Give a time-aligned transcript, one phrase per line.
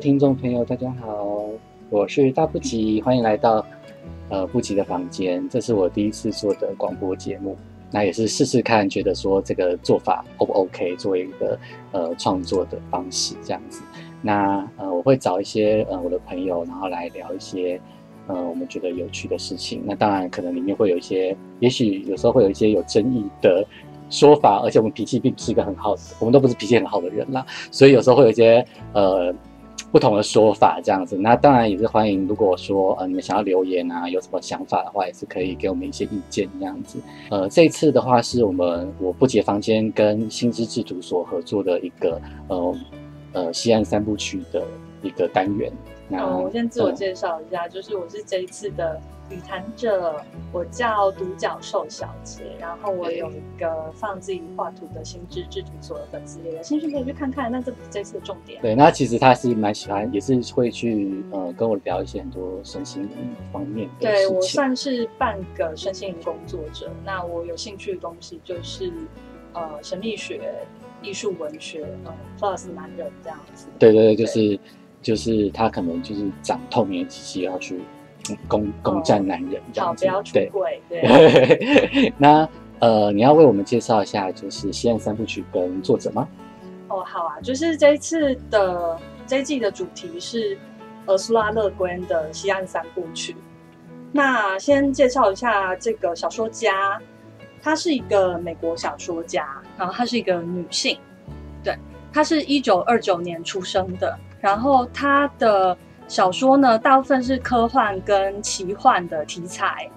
[0.00, 1.46] 听众朋友，大家好，
[1.90, 3.64] 我是大不吉，欢迎来到
[4.30, 5.46] 呃不吉的房间。
[5.50, 7.54] 这是我第一次做的广播节目，
[7.90, 11.58] 那也是试试看，觉得说这个做法 O 不 OK，作为一个
[11.92, 13.82] 呃创作的方式这样子。
[14.22, 17.78] 那呃，我会找一些呃我的朋友，然后来聊一些
[18.26, 19.82] 呃我们觉得有趣的事情。
[19.84, 23.62] 那当然可能里面会有一些，也许有时候会有一些有争议的
[24.08, 29.30] 说法，而且我们脾气并不是一个很好的，我们都不是脾气很好的人啦，所以有时候会有一些呃
[29.90, 31.16] 不同的说法这样子。
[31.16, 36.98] 那当然也是欢迎，如果说呃你们想要留言啊，有什么想法的话，也是可以给我们一些意见这样子。
[37.30, 42.74] 呃，这次的话是我们我不解房间跟新知制图所合作的一个呃。
[43.32, 44.60] 呃，西安三部曲的
[45.02, 45.72] 一个单元。
[46.18, 50.20] 好，我先自我介绍一下，就是我是这一次的语谈者，
[50.52, 57.50] 我叫独角兽小姐，然后我有一个放自己画图的心智制图所的粉丝，有兴趣可以去看看。
[57.50, 58.60] 那这不是这次的重点。
[58.60, 63.10] 对，那其实他是蛮喜欢，也是会去呃跟我聊一些很多身心灵
[63.52, 64.10] 方面的。
[64.10, 68.92] 对我算是半个身心灵工作者，那我有兴趣的东西就是
[69.52, 70.40] 呃神秘学。
[71.02, 73.68] 艺术文学，呃，plus 男人这样子。
[73.78, 74.60] 对对对，就是
[75.02, 77.80] 就是他可能就是长透明的机器要去
[78.46, 80.06] 攻攻占男人这样子。
[80.06, 80.80] 要出轨。
[80.88, 82.12] 对。
[82.18, 82.48] 那
[82.78, 86.28] 呃，你要为我们介绍一下就是《西岸三部曲》跟作者吗？
[86.88, 90.56] 哦，好啊，就是这一次的这一季的主题是
[91.06, 93.32] 俄苏拉乐观的《西岸三部曲》。
[94.12, 97.00] 那先介绍一下这个小说家。
[97.62, 99.46] 她是一个美国小说家，
[99.76, 100.98] 然后她是一个女性，
[101.62, 101.76] 对，
[102.10, 105.76] 她是一九二九年出生的，然后他的
[106.08, 109.88] 小说呢，大部分是科幻跟奇幻的题材。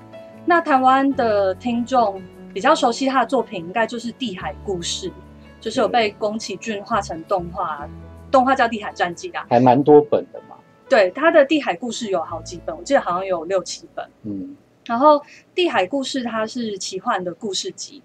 [0.46, 2.22] 那台湾的听众
[2.54, 5.10] 比较熟悉他的作品，应该就是《地海故事》，
[5.62, 7.88] 就是有被宫崎骏画成动画，
[8.30, 10.58] 动画叫《地海战记》啊，还蛮多本的嘛。
[10.90, 14.06] 对，他的《地海故事》有好几本，我记得好像有六七本。
[14.24, 14.56] 嗯。
[14.86, 15.18] 然后
[15.56, 18.04] 《地海故事》它是奇幻的故事集，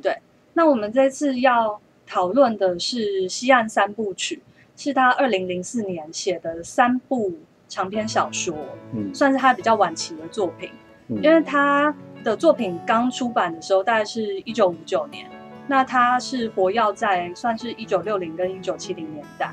[0.00, 0.16] 对。
[0.54, 4.42] 那我们这次要讨论的是《西岸三部曲》，
[4.78, 7.30] 是他二零零四年写的三部
[7.68, 8.54] 长篇小说，
[8.94, 10.70] 嗯，算是他比较晚期的作品。
[11.08, 11.94] 因为他
[12.24, 15.28] 的作品刚出版的时候大概是一九五九年，
[15.66, 19.52] 那他是活跃在算是一九六零跟一九七零年代。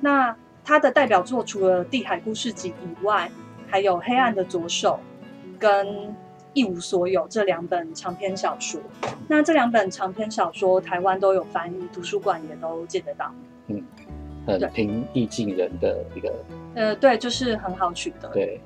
[0.00, 3.30] 那他的代表作除了《地海故事集》以外，
[3.68, 4.98] 还有《黑暗的左手》。
[5.56, 6.14] 跟
[6.52, 8.78] 一无所有这两本长篇小说，
[9.28, 13.32] 那这两本长篇小说台湾都有翻译，图书馆也都借得到。
[13.68, 13.82] 嗯，
[14.46, 16.32] 很平易近人的一个。
[16.74, 18.28] 呃，对，就是很好取得。
[18.28, 18.60] 对，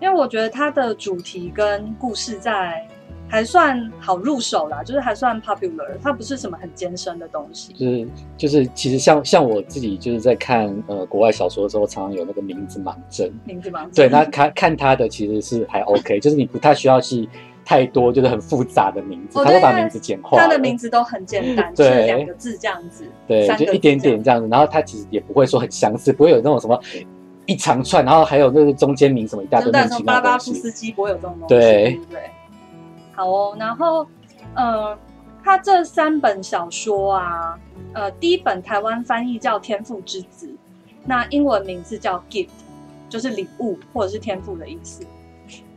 [0.00, 2.86] 因为我觉得它的主题跟故事在。
[3.28, 7.72] 还算好入手啦，就是还算 popular，它不是什么很艰深的东西。
[7.72, 13.32] 就是就是，其实像像我自己就是在看呃国外小说的时候，常常有那个名字盲症。
[13.46, 13.90] 名字盲症。
[13.94, 17.26] 对，那看看他的其实是还 OK，就是你不太需要去
[17.72, 20.38] 太多，就是很复杂的名字，他会把名字简化。
[20.38, 23.06] 他的名字都很简单，就是，两个字这样子。
[23.26, 26.78] 对，就一点点这样子，然后他其实也不会说很相似，不会有那种什么
[27.46, 29.72] 一长串，然后还有那个中间名什么一大堆。
[29.72, 32.20] 什么巴巴夫斯基不会有这种东西，对对。
[33.14, 34.06] 好哦，然后，
[34.54, 34.94] 呃，
[35.42, 37.58] 他这三本小说啊，
[37.94, 40.46] 呃，第一本台湾翻译叫《天赋之子》，
[41.06, 42.48] 那英文名字叫 Gift，
[43.08, 45.02] 就是礼物或者是天赋的意思。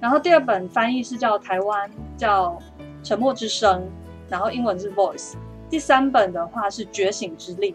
[0.06, 2.52] 然后第二本翻译是叫台湾叫
[3.02, 3.82] 《沉默之声》，
[4.30, 5.34] 然后英文是 Voice。
[5.68, 7.72] 第三本的话是《觉醒之力》，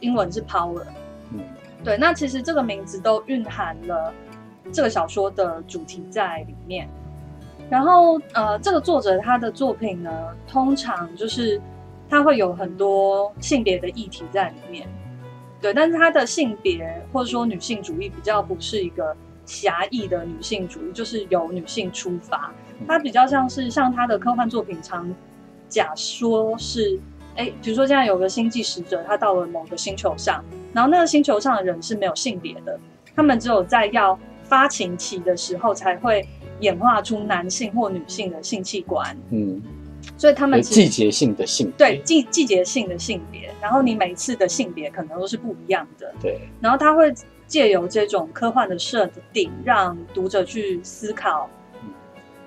[0.00, 0.84] 英文是 Power。
[1.32, 1.40] 嗯，
[1.82, 4.12] 对，那其实这个名字都蕴含了
[4.70, 6.86] 这个小说的主题在里面。
[7.70, 10.12] 然后，呃，这个作者他的作品呢，
[10.46, 11.58] 通常就是
[12.10, 14.86] 他会有很多性别的议题在里面，
[15.62, 15.72] 对。
[15.72, 22.52] 但是他的性别或者说女性主义比较不是一个狭义的女性主义，就是由女性出发。
[22.86, 25.14] 它比较像是像他的科幻作品常
[25.68, 26.98] 假说是，
[27.36, 32.78] 哎，比如说现在有个星际使者，他到了某个星球上，然后那个星球上的人是没有性别的，
[33.14, 36.26] 他们只有在要发情期的时候才会。
[36.60, 39.60] 演化出男性或女性的性器官，嗯，
[40.16, 46.38] 所以他们季节性的性对季季节性的性别，然后你每次的性别可能都是不一样的，对。
[46.60, 47.12] 然后他会
[47.54, 51.48] 借由这种科幻的设定，让读者去思考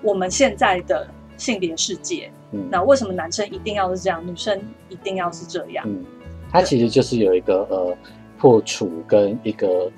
[0.02, 1.08] 我们现在的
[1.38, 2.30] 性别世界。
[2.52, 4.60] 嗯，那为什么男生一定要是这样，女生
[4.90, 5.82] 一定要是这样？
[5.88, 6.04] 嗯，
[6.52, 7.96] 它其实就是有一个呃
[8.36, 9.90] 破除跟一个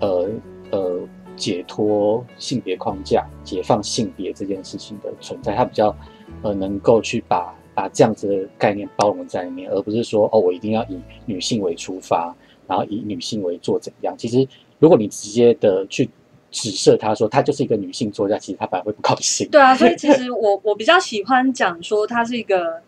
[0.00, 0.28] 呃
[0.72, 1.00] 呃。
[1.36, 5.96] 解脱性别框架、解放性别这件事情的存在，它比较
[6.42, 12.36] 呃能够去把把这样子的概念包容在里面，而不是说哦我一定要以女性为出发，
[12.70, 14.14] 然后以女性为作怎样。
[14.16, 14.46] 其实
[14.78, 16.08] 如果你直接的去
[16.52, 19.48] 指涉他说他就是一个女性作家，其实他反而会不高兴。
[19.50, 22.80] 对啊，所以其实我我比较喜欢讲说他是一个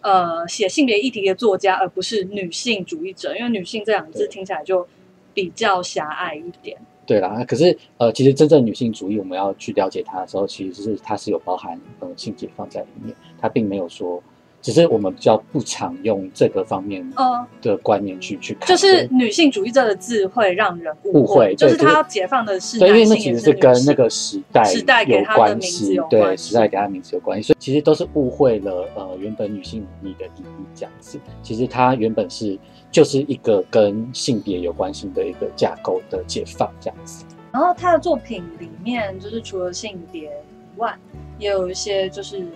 [0.00, 4.86] 呃写性别议题的作家，而不是女性主义者，因为女性这两个字对听起来就
[5.34, 6.78] 比较狭隘一点。
[7.06, 14.22] 对啦，可是呃，其实真正女性主义，我们要去了解它的时候，其实是它是有包含呃性解放在里面，它并没有说，
[14.60, 31.18] 只是我们比较不常用这个方面呃，的观念去去看，就是女性主义者的字会让人误误会就是对就是他要解放的是对，因为那其实是跟那个时代时代有关系，对，时代给他的名字有关系，所以其实都是误会了呃原本女性主义的意义这样子。
[31.42, 32.58] 其实它原本是
[32.90, 37.24] 就是一个跟性别有关系的一个架构的解放这样子。
[37.52, 40.94] 然后她的作品里面，就是除了性别以外，
[41.38, 42.46] 也有一些就是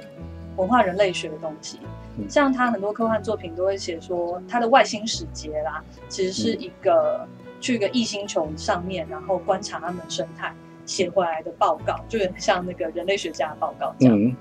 [0.56, 1.81] 文化人类学的东西。
[2.19, 2.28] 嗯。
[2.28, 7.26] 像他很多科幻作品都会写说，他的外星使节啦，其实是一个、
[7.60, 10.52] 去一个异星球上面，然后观察他们生态
[10.84, 14.16] 写回来的报告，就有点像那个人类学家的报告这样。
[14.19, 14.37] 嗯。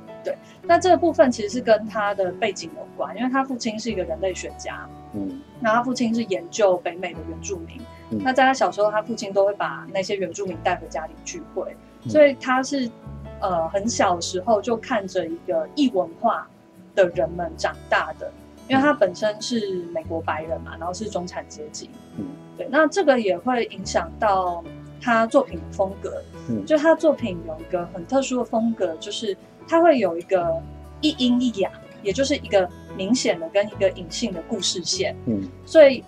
[0.62, 5.42] 那这个部分其实是跟他的背景有关，因为他父亲是一个人类学家，嗯。
[5.60, 7.82] 那他父亲是研究北美的原住民。
[8.12, 8.20] 嗯。
[8.24, 12.10] 那在他小时候，他父亲都会把那些原住民带回家里聚会，嗯。
[12.10, 12.88] 所以他是
[13.42, 16.48] 呃很小的时候就看着一个异文化
[16.96, 18.32] 的人们长大的，
[18.68, 22.26] 因为他本身是美国白人嘛，然后是中产阶级，嗯。
[22.58, 24.64] 对，那这个也会影响到
[25.02, 26.66] 他作品的风格，嗯。
[26.66, 29.36] 就他作品有一个很特殊的风格，就是
[29.68, 30.62] 他会有一个
[31.00, 31.72] 一阴一阳，
[32.04, 35.50] 也就是一个明显的跟一个隐性的故事线，嗯。
[35.66, 36.04] 所以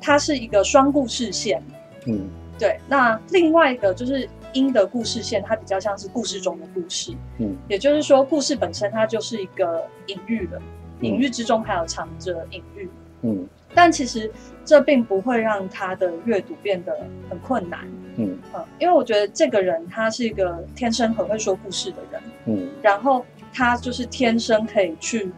[0.00, 1.62] 它是一个双故事线。
[2.06, 2.28] 嗯。
[2.58, 7.56] 对，那另外一个就是阴的故事线，它比较像是故事中的故事，嗯。
[7.68, 10.58] 也就是说，故事本身它就是一个隐喻的，
[11.00, 11.06] 嗯。
[11.06, 12.88] 隐喻之中还有藏着隐喻。
[13.22, 13.46] 嗯。
[13.74, 14.30] 但其实
[14.64, 16.96] 这并不会让他的阅读变得
[17.28, 17.80] 很困难，
[18.16, 18.38] 嗯。
[18.54, 22.68] 嗯，因为我觉得这个人他是一个天生很会说故事的人，嗯。
[22.82, 25.30] 然后他就是天生可以去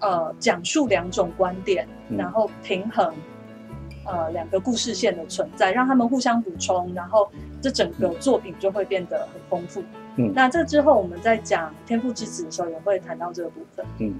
[0.00, 2.18] 呃讲述两种观点，嗯。
[2.18, 3.14] 然后平衡
[4.12, 7.28] 呃两个故事线的存在，让他们互相补充，然后
[7.60, 9.82] 这整个作品就会变得很丰富。
[10.16, 13.84] 嗯那这之后我们在讲《天赋之子》的时候也会谈到这个部分。
[13.98, 14.14] 嗯，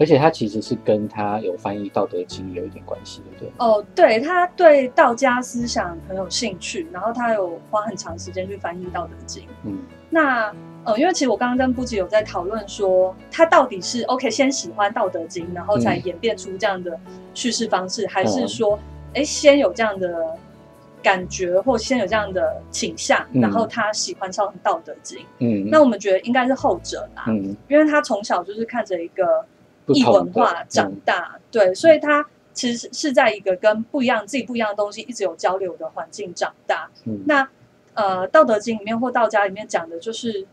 [0.00, 3.64] 而且它其实是跟他有翻译《道德经》有一点关系，对不对？
[3.64, 9.44] 哦，对，他对道家思想很有兴趣，然后他有花很长时间去翻译《道德经》。
[9.64, 9.78] 嗯
[10.12, 16.98] 那呃，因为其实我刚刚跟布吉有在讨论说，他到底是 OK 先喜欢《道德经》，然后才嗯演变出这样的
[17.34, 18.78] 叙事方式，还是嗯说，
[19.14, 20.36] 哎、先有这样的
[21.02, 23.40] 感觉，或先有这样的倾向，嗯。
[23.40, 27.56] 然后他喜欢上《道德经》嗯，那我们觉得应该是后者啦，嗯。
[27.68, 29.44] 因为他从小就是看着一个
[29.86, 31.00] 异文化长嗯。
[31.04, 36.90] 大，对，所以他其实是在一个跟不一样、自己不一样的东西一直有交流的环境长大。
[37.04, 37.22] 嗯。
[37.26, 37.48] 那
[37.94, 40.46] 呃，《道德经》里面或道家里面讲的就是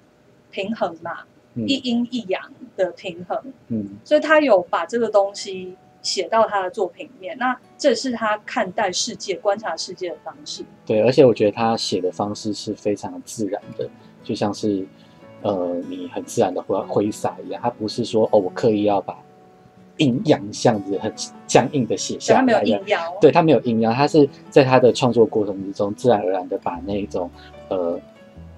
[0.50, 1.20] 平衡嘛，
[1.56, 1.68] 嗯。
[1.68, 2.42] 一阴一阳
[2.76, 3.98] 的平衡，嗯。
[4.04, 5.76] 所以他有把这个东西
[6.08, 7.38] 写到他的作品里面。
[7.38, 10.64] 那这是他看待世界、观察世界的方式。
[10.86, 13.90] 对，而且我觉得他写的方式是非常自然的，
[14.24, 14.88] 就像是
[15.42, 19.18] 呃你很自然的挥挥洒一样，他不是说哦我刻意要把
[19.98, 21.12] 阴阳这样子很
[21.46, 27.30] 僵硬的写下来他没有下来的硬要，对他没有阴阳，他是在他的创作过程之中，自然而然的把那种
[27.70, 28.00] 呃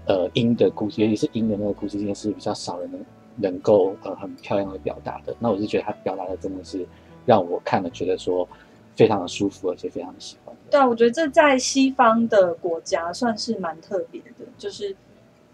[0.05, 3.05] 呃阴的故事，尤其是阴的那个故事线是比较少人能
[3.37, 5.33] 能够呃很漂亮的表达的。
[5.39, 6.85] 那我是觉得他表达的真的是
[7.29, 8.47] 让我看了觉得说
[8.95, 10.55] 非常的舒服，而且非常的喜欢。
[10.71, 14.95] 对啊，我觉得这在西方的国家算是蛮特别的，就是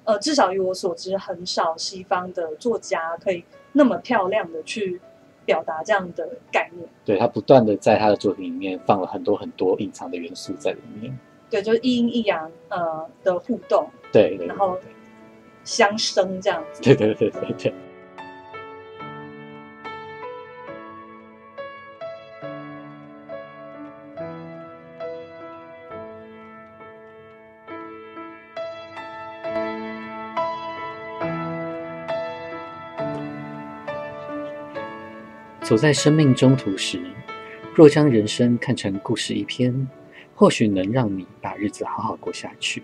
[0.06, 5.02] 呃，至少于我所知，很少西方的作家可以那么漂亮的去
[5.44, 6.88] 表达这样的概念。
[7.04, 11.20] 对他不断的在他的作品里面放了很多很多隐藏的元素在里面。
[11.50, 14.78] 对，就是一阴一阳呃的互动，对对然后
[15.66, 16.82] 相生这样子。
[16.82, 17.74] 对对对对对。
[35.66, 37.02] 走在生命中途时，
[37.74, 39.88] 若将人生看成故事一篇，
[40.36, 42.84] 或许能让你把日子好好过下去。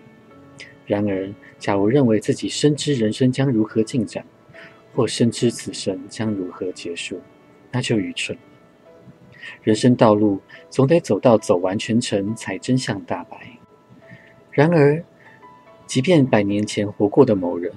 [0.84, 4.24] 然而，假如认为自己深知人生将如何进展，
[4.96, 7.20] 或深知此生将如何结束，
[7.70, 8.42] 那就愚蠢了。
[9.62, 13.60] 人生道路总得走到走完全程，才真相大白。
[14.50, 15.04] 然而，
[15.86, 17.72] 即便百年前活过的某人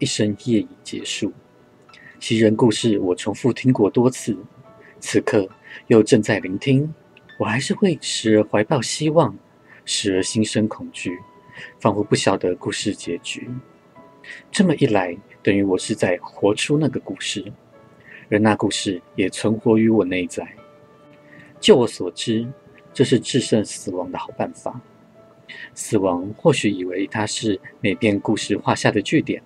[0.00, 1.32] 一生业已结束，
[2.20, 4.36] 袭人故事我重复听过多次，
[4.98, 5.48] 此刻
[5.86, 6.92] 又正在聆听，
[7.38, 9.36] 我还是会时而怀抱希望，
[9.84, 11.16] 时而心生恐惧，
[11.80, 13.48] 仿佛不晓得故事结局。
[14.50, 17.52] 这么一来，等于我是在活出那个故事，
[18.30, 20.46] 而那故事也存活于我内在。
[21.60, 22.46] 就我所知，
[22.92, 24.80] 这是制胜死亡的好办法。
[25.72, 29.40] 死亡或许以为它是每篇故事画下的句点，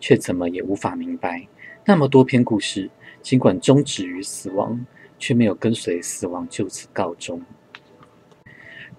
[0.00, 1.46] 却怎么也无法明白，
[1.88, 2.90] 那么多篇故事，
[3.22, 4.84] 尽管终止于死亡，
[5.20, 7.40] 却没有跟随死亡就此告终。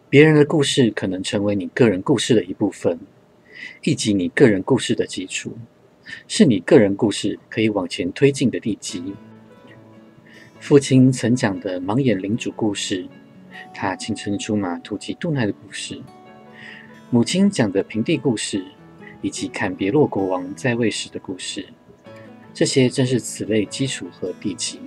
[0.10, 2.98] 别人的故事可能成为你个人故事的一部分，
[3.84, 5.58] 以及你个人故事的基础，
[6.30, 9.14] 是你个人故事可以往前推进的地基。
[10.58, 13.06] 父亲曾讲的盲眼领主故事，
[13.74, 16.02] 他青春出马、突骑渡奈的故事；
[17.10, 18.64] 母亲讲的平地故事，
[19.22, 21.68] 以及坎别洛国王在位时的故事，
[22.58, 24.80] 这些正是此类基础和地基。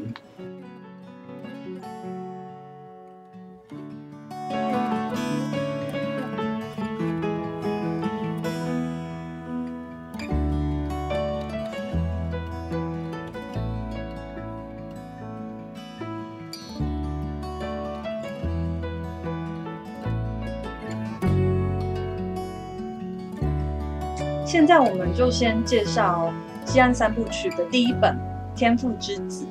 [24.45, 26.35] 现在我们就先介绍
[26.71, 28.15] 《西安三部曲》的第一本
[28.57, 29.45] 《天赋之子》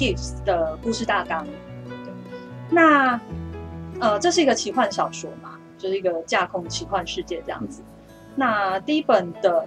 [0.00, 1.46] Gifts 的故事大纲。
[2.70, 3.20] 那
[4.00, 7.82] 呃，这是一个奇幻小说嘛，就是一个架空奇幻世界这样子。
[8.34, 9.66] 那第一本的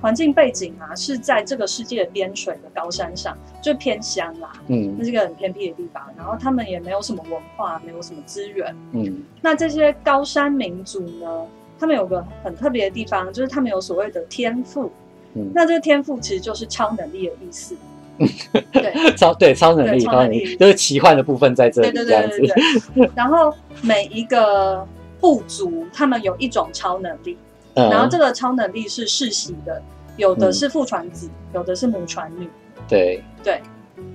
[0.00, 6.02] 环境背景啊，是在这个世界的边陲的高山上，就偏乡啦，嗯那是一个很偏僻的地方。
[6.16, 8.74] 然后他们也没有什么文化，没有什么资源。
[8.90, 11.46] 嗯那这些高山民族呢，
[11.78, 14.90] 他们有个很特别的地方，就是他们有所谓的天赋。
[15.34, 17.76] 嗯，那这个天赋其实就是超能力的意思。
[18.72, 22.54] 对超对超能力，超能力就是奇幻的部分在这里，对对对对。
[22.94, 23.10] 对。
[23.16, 24.86] 然后每一个
[25.18, 27.38] 部族，他们有一种超能力，
[27.74, 29.80] 嗯然后这个超能力是世袭的，
[30.18, 32.50] 有的是父传子，有的是母传女。
[32.86, 33.62] 对，对，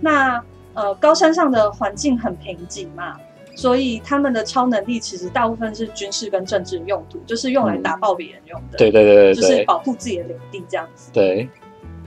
[0.01, 0.39] 那
[0.75, 3.17] 呃高山上的环境很贫瘠嘛，
[3.55, 11.09] 所以他们的超能力其实大部分是军事跟政治用途，就是用来打爆别人用的，对对对对就是保护自己的领地这样子。
[11.13, 11.49] 对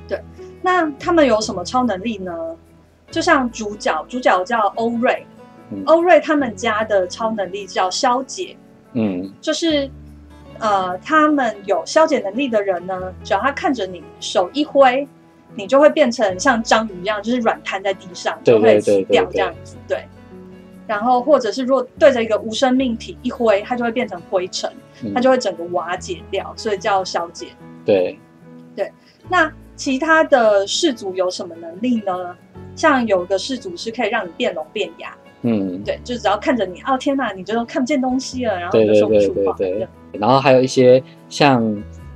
[0.06, 0.22] 对，
[0.62, 2.32] 那他们有什么超能力呢？
[3.10, 5.26] 就像主角，主角叫欧瑞，
[5.72, 8.54] 嗯欧瑞他们家的超能力叫消解，
[8.92, 9.90] 嗯就是
[10.58, 15.08] 呃，他们有消解能力的人呢，只要他看着你手一挥，
[15.54, 19.76] 你就会变成像章鱼一样，就是软瘫在地上，就会死对对对对掉这样子。
[19.88, 20.06] 对。
[20.88, 24.68] 然后或者是如果对着一个无生命体一挥，它就会变成灰尘，
[25.04, 27.48] 嗯它就会整个瓦解掉，所以叫消解。
[27.84, 28.18] 对，
[28.74, 28.90] 对
[29.28, 32.34] 那其他的氏族有什么能力呢？
[32.74, 39.56] 像有个氏族是可以让你变聋变哑，嗯，对，就只要看着你，哦天哪，你就看不见东西了，然后就说不对对出话。
[39.58, 39.88] 对。
[40.12, 41.62] 然后还有一些像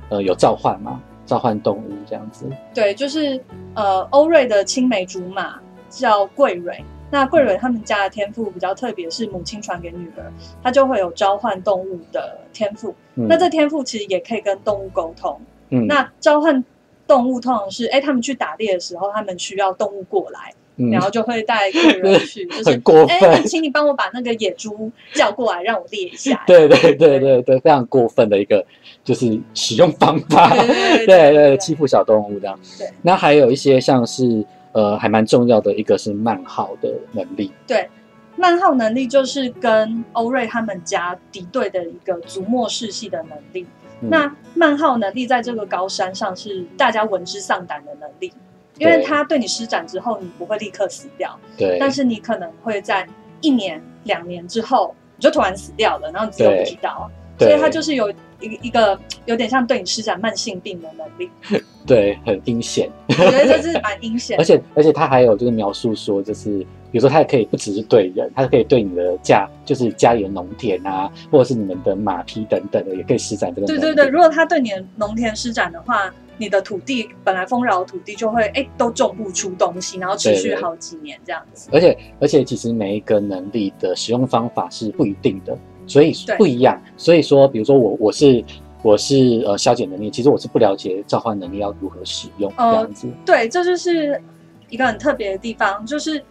[0.09, 3.39] 呃有召唤嘛，召唤动物这样子，对，就是
[3.75, 6.83] 呃，欧瑞的青梅竹马叫桂蕊。
[7.13, 12.95] 那桂蕊他们家的天赋比较特别，是母亲传给女儿，她就会有召唤动物的天赋。
[13.13, 15.39] 嗯那这天赋其实也可以跟动物沟通。
[15.69, 16.65] 嗯那召唤
[17.05, 26.41] 动物通常是，哎，他们去打猎的时候，他们需要动物过来，嗯然后就会带桂蕊去， 就是很过哎，分，请你帮我把那个野猪叫过来，让我猎一下。
[26.47, 28.65] 对对对对对，非常过分的一个
[29.03, 30.49] 就是使用方法，
[31.05, 32.59] 对 对，欺负小动物这样。
[32.79, 34.43] 对，那还有一些像是
[34.73, 37.89] 呃还蛮重要的一个是慢耗的能力，对，
[38.35, 43.65] 慢耗能力就是跟欧瑞他们家敌对的一个族末世系的能力。
[44.01, 44.09] 嗯。
[44.09, 48.33] 那慢耗能力在这个高山上是大家闻之丧胆的能力，
[48.77, 53.07] 因为对它对你施展之后，你不会立刻死掉，对，但是你可能会在
[53.41, 57.09] 一年、两年之后，你就突然死掉了，然后你自己都不知道。
[57.43, 58.09] 所以他就是有
[58.39, 61.29] 一一个有点像对你施展慢性病的能力，
[61.85, 64.37] 对很阴险，我觉得这是蛮阴险。
[64.37, 66.59] 而且而且他还有就是描述说，就是
[66.91, 73.67] 比如说他也可以不只是对人，他可以对你的家，就是家里的农田啊，或者是你们的马匹等等的，也可以施展这个。
[73.67, 81.69] 对对对，如果他对你的农田施展的话，你的土地本来丰饶的土地就会哎都种不出东西，然后持续好几年这样子。
[81.71, 85.55] 而且而且其实每一个能力的使用方法是不一定的，
[85.87, 86.81] 所以不一样。
[86.97, 88.43] 所以说，比如说我我是
[88.81, 93.07] 我是呃消解能力，其实我是不了解召唤能力要如何使用这呃样子。
[93.25, 94.21] 对，这就是
[94.69, 96.23] 一个很特别的地方，就是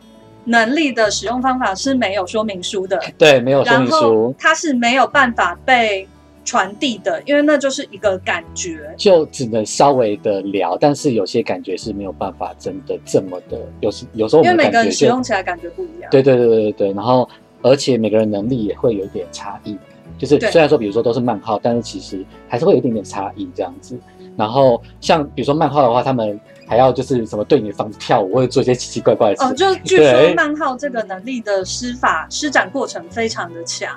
[0.45, 6.07] 能力的使用方法是没有说明书的， 对，没有说明然后书，它是没有办法被
[6.45, 8.93] 传递的，因为那就是一个感觉。
[8.97, 16.11] 就只能稍微的聊，但是有些感觉是没有办法真的这么的，有时有时候因为每个人使用起来感觉不一样。
[16.11, 17.29] 对对对对对对，然后
[17.63, 19.77] 而且每个人能力也会有一点差异。
[20.19, 23.99] 就是虽然说，比如说都是漫号，但是其实还是会有一点点差异这样子。
[24.37, 29.43] 然后像比如说漫画的话，他们还要就是什么对你的房子跳舞，或者做一些奇奇怪怪的事。
[29.43, 33.95] 哦，就据说漫画这个能力的施法施展过程非常的强。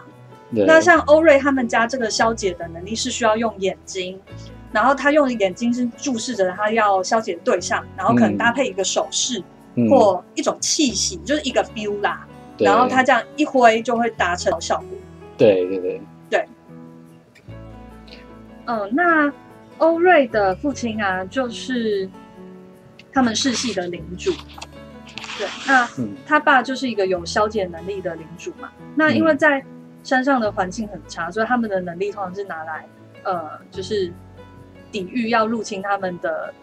[0.54, 4.20] 对那像欧瑞他们家这个消解的能力是需要用眼睛，
[4.72, 9.44] 然后他用眼睛是注视着他要消解的对象，然后可能嗯搭配一个手势、
[9.76, 14.88] 嗯或一种气息，就是一个 feel 啦，对然后他这样一挥就会达成效果。
[15.38, 16.48] 对对对对，
[18.66, 19.32] 嗯，那
[19.78, 22.10] 欧瑞的父亲啊，就是
[23.12, 24.32] 他们世系的领主。
[25.38, 28.72] 对，那嗯他爸就是一个有消解能力的领主嘛。
[28.96, 29.66] 那因为嗯在
[30.04, 32.88] 山上的环境很差，所以他们的能力通常是拿来
[33.24, 34.14] 呃，就是
[34.92, 36.54] 抵御要入侵他们的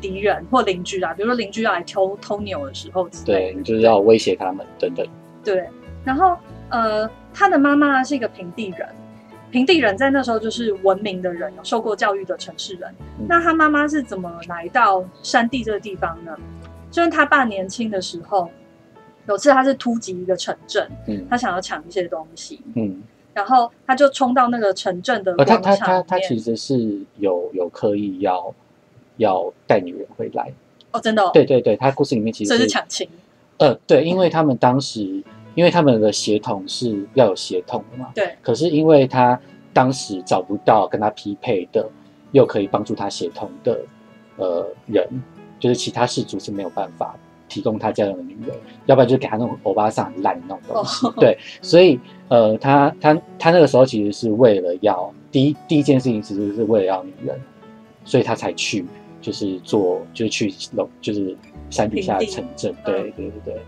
[0.00, 3.32] 敌人或邻居啊，比如说邻居要来偷偷牛的时候之类的。
[3.32, 5.04] 对你就是要威胁他们等等。
[5.44, 5.68] 对，
[6.04, 6.36] 然后
[6.70, 8.88] 呃，他的妈妈是一个平地人，
[9.50, 12.90] 平地人在那时候就是文明的人，有受过教育的城市人。
[13.18, 16.36] 嗯那他妈妈是怎么来到山地这个地方呢？
[16.90, 18.50] 就是他爸年轻的时候，
[19.26, 26.04] 有次他是突击一个城镇，嗯他想要抢一些东西，嗯，然后他就冲到那个城镇的呃，他他广场里面。
[26.06, 28.54] 他他其实是有有刻意要
[29.16, 30.52] 要带女人回来。
[30.90, 33.08] 哦，真的、哦，对对对，他故事里面其实这是抢亲，
[33.62, 35.22] 呃，对，因为他们当时，
[35.54, 39.38] 因为他们的协同是要有协同的嘛，对可是因为他
[39.72, 41.88] 当时找不到跟他匹配的，
[42.32, 43.80] 又可以帮助他协同的
[44.36, 45.08] 呃人，
[45.60, 47.14] 就是其他氏族是没有办法
[47.48, 51.06] 提供他这样的女人，要不然就给他那种欧巴桑很烂的那种东西。
[51.06, 57.40] 哦对，所以呃，他他他那个时候其实是为了要第一第一件事情，其实是为了要女人，
[58.04, 58.84] 所以他才去
[59.20, 61.36] 就是做就是去楼就是
[61.72, 62.72] 山底下城镇。
[62.84, 63.62] 对对对对。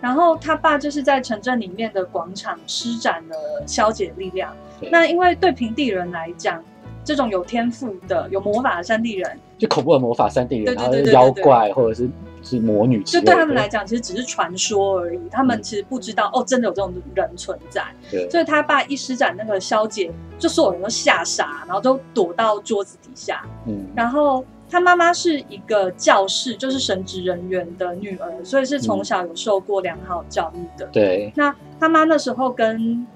[0.00, 4.52] 然后他爸就是在城镇里面的广场施展了消解力量。
[4.90, 6.62] 那因为对平地人来讲，
[7.04, 10.76] 这种有天赋的、有魔法的山地人，就恐怖的魔法山地人，
[11.12, 12.08] 妖怪或者是
[12.44, 15.18] 是魔女之就，对他们来讲，其实只是传说而已。
[15.28, 17.82] 他们嗯其实不知道哦，真的有这种人存在。
[18.08, 23.44] 对所以他爸一施展那个消解，就所有人都吓傻，然后都躲到桌子底下。
[23.66, 30.86] 嗯，然后他妈妈是一个教士，就是神职人员的女儿，所以是从小有受过良好教育的。
[30.92, 33.06] 对，那他妈那时候跟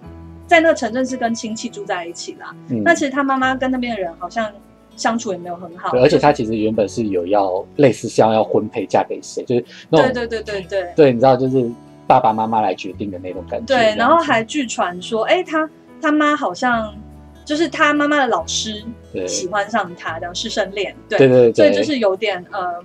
[0.47, 2.55] 在那个城镇是跟亲戚住在一起啦。
[2.69, 4.51] 嗯，那其实他妈妈跟那边的人好像
[4.97, 10.93] 相处也没有很好，对，而且就是她其实原本是有要类似像要婚配嫁给谁，就是那种对对对对对。
[10.97, 11.71] 对，你知道就是
[12.07, 15.69] 爸爸妈妈来决定的那种感觉，这对，然后还据传说，哎，他
[16.01, 16.95] 他妈好像
[17.45, 22.83] 就是他妈妈的老师对喜欢上他，这样师生恋，对对对对，所以就是有点呃，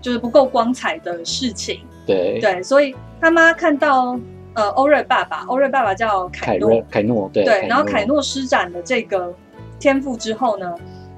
[0.00, 2.38] 就是不够光彩的事情，对。
[2.40, 4.18] 对，所以他妈看到
[4.54, 6.82] 呃欧瑞爸爸，欧瑞爸爸叫凯诺。
[6.90, 9.34] 凯诺对对，然后凯诺施展了这个
[9.78, 10.74] 天赋之后呢，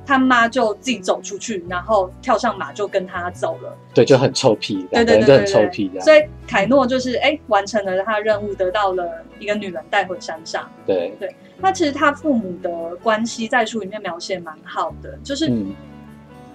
[0.06, 3.76] 他妈就自己走出去，然后跳上马就跟他走了。
[3.92, 10.70] 对就很臭屁，对对对对对臭屁所以凯诺就是哎完成了他的任务，得到了一个女人带回山上。
[10.86, 15.74] 对对，那其实他父母的关系在书里面描写蛮好的，就是、嗯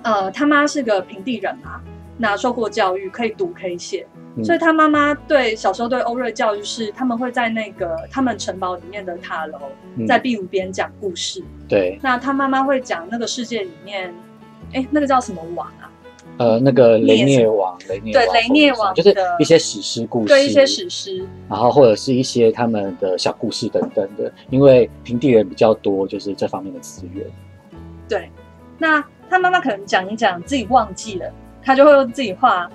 [0.04, 1.82] 呃他妈是个平地人嘛，
[2.21, 4.05] 那受过教育，可以读可以写，
[4.38, 9.57] 嗯所以他妈妈对小时候对欧瑞教育是他们会在那个他们城堡里面的塔楼，
[9.97, 11.43] 嗯在壁炉边讲故事。
[11.67, 14.13] 对，那他妈妈会讲那个世界里面，
[14.73, 15.89] 哎，那个叫什么王啊？
[16.38, 21.25] 呃，那个雷涅王，雷涅对王雷涅王就是一些史诗故事，对，一些史诗。
[21.49, 27.25] 然后或者是一些他们的小故事等等的，因为平地人比较多，就是这方面的资源。
[28.07, 28.31] 对，
[28.77, 31.31] 那他妈妈可能讲一讲自己忘记了，
[31.63, 32.69] 他就会用自己画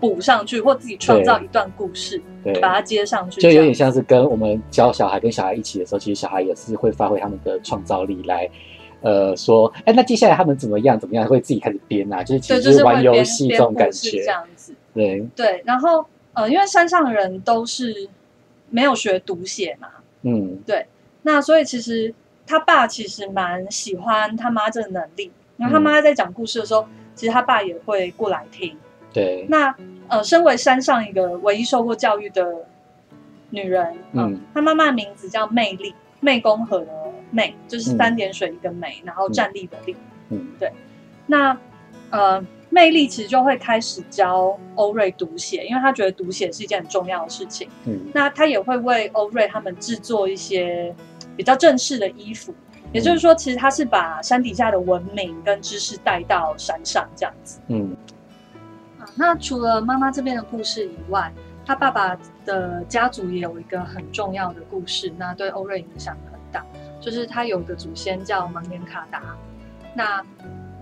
[0.00, 8.48] 补上去，或自己创造一段故事，对，把它接上去，就有点像是跟我们教小孩跟小孩一起的时候，其实小孩也是会发挥他们的创造力来。
[9.00, 10.96] 呃，说，哎，那接下来他们怎么样？
[10.96, 11.26] 怎么样？
[11.26, 14.72] 会自己开始编啊，就是其对，实就是是玩游戏这种感觉这，样子。
[14.94, 18.08] 对，对，然后呃，因为山上的人都是
[18.70, 19.88] 没有学读写嘛，
[20.22, 20.86] 嗯，对
[21.22, 22.14] 那所以其实
[22.46, 25.32] 他爸其实蛮喜欢他妈这个能力。
[25.56, 28.76] 然后他嗯妈在讲故事的时候，其实他爸也会过来听。
[29.12, 29.74] 对，那
[30.08, 32.66] 呃，身为山上一个唯一受过教育的
[33.50, 36.92] 女人，嗯嗯，她妈妈的名字叫魅力，湄公河的
[37.34, 39.94] 湄，就是嗯三点水一个湄，然后站立的立。
[40.30, 40.72] 嗯，对
[41.26, 41.56] 那
[42.08, 47.68] 呃，魅力其实就会开始教欧瑞读写，因为他觉得读写是一件很重要的事情。
[47.84, 50.94] 嗯，那他也会为欧瑞他们制作一些
[51.36, 52.54] 比较正式的衣服。
[52.92, 57.60] 也就是说，其实他是把山底下的文明跟知识带到山上这样子。
[57.68, 57.96] 嗯，
[58.98, 61.32] 啊，那除了妈妈这边的故事以外，
[61.64, 66.64] 他爸爸的家族也有一个很重要的故事，那对欧瑞影响很大。
[67.00, 69.36] 就是他有个祖先叫盲眼卡达，
[69.94, 70.24] 那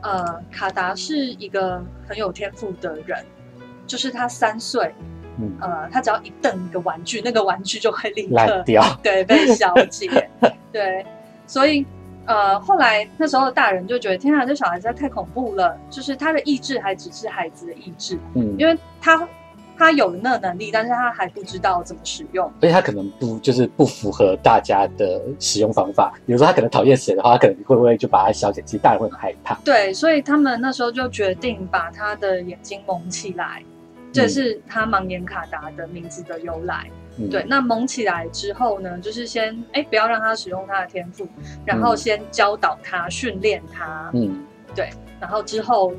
[0.03, 3.25] 呃，卡达是一个很有天赋的人，
[3.87, 4.95] 就是他三岁，
[5.39, 10.31] 嗯，呃，他只要一瞪一个玩具，那个玩具就会立刻掉，对被消解，
[10.73, 11.07] 对，
[11.47, 11.87] 所以
[12.27, 19.29] 呃，后来那时候的大人就觉得，天啊，这小孩实在太恐怖了，就是他的意志还只是孩子的意志，嗯，因为他
[19.77, 22.47] 他有那能力，但是他还不知道怎么使用。
[22.61, 26.13] 而且他可能不就是不符合大家的使用方法。
[26.27, 28.63] 比如说他可能讨厌谁的话，他可能会不会就把他消解？
[28.63, 29.55] 其实大人会很害怕。
[29.65, 33.63] 对，所以他们那时候就决定把他的眼睛蒙起来，
[34.13, 36.87] 这是他盲眼卡达的名字的由来。
[36.87, 37.00] 嗯
[37.31, 41.27] 对，，那蒙起来之后呢，就是先哎不要让他使用他的天赋，
[41.67, 44.45] 然后先教导他、训练他，嗯，
[44.75, 45.93] 对然后之后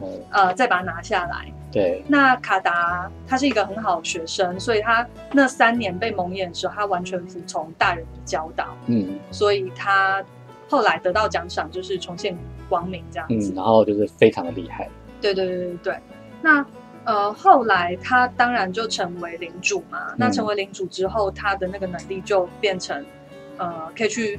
[0.00, 1.52] 哦，呃再把它拿下来。
[1.70, 10.22] 对，那卡达他是一个很好的学生，所以他那三年被蒙眼的时候，他完全服从大人的教导，嗯所以他
[10.68, 12.36] 后来得到奖赏就是重现
[12.68, 13.52] 光明这样子。
[13.52, 14.88] 嗯，然后就是非常的厉害。
[15.20, 15.98] 对对对对对。
[16.42, 16.66] 那
[17.04, 20.14] 呃后来他当然就成为领主嘛。
[20.16, 23.04] 那成为领主之后，他的那个能力就变成
[23.58, 24.38] 呃可以去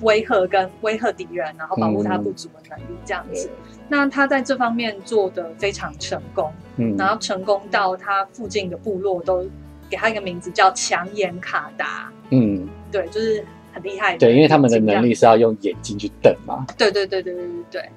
[0.00, 3.50] 威吓跟威吓敌人，然后保护他部族的能力这样子。
[3.88, 6.52] 那他在这方面做的非常成功。
[6.76, 9.46] 嗯，然后成功到他附近的部落都
[9.88, 14.18] 给他一个名字叫强眼卡达，嗯，对，就是很厉害的。
[14.18, 16.66] 对，因为他们的能力是要用眼睛去瞪嘛。
[16.76, 17.90] 对对对对对对对。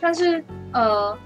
[0.00, 1.16] 但是呃，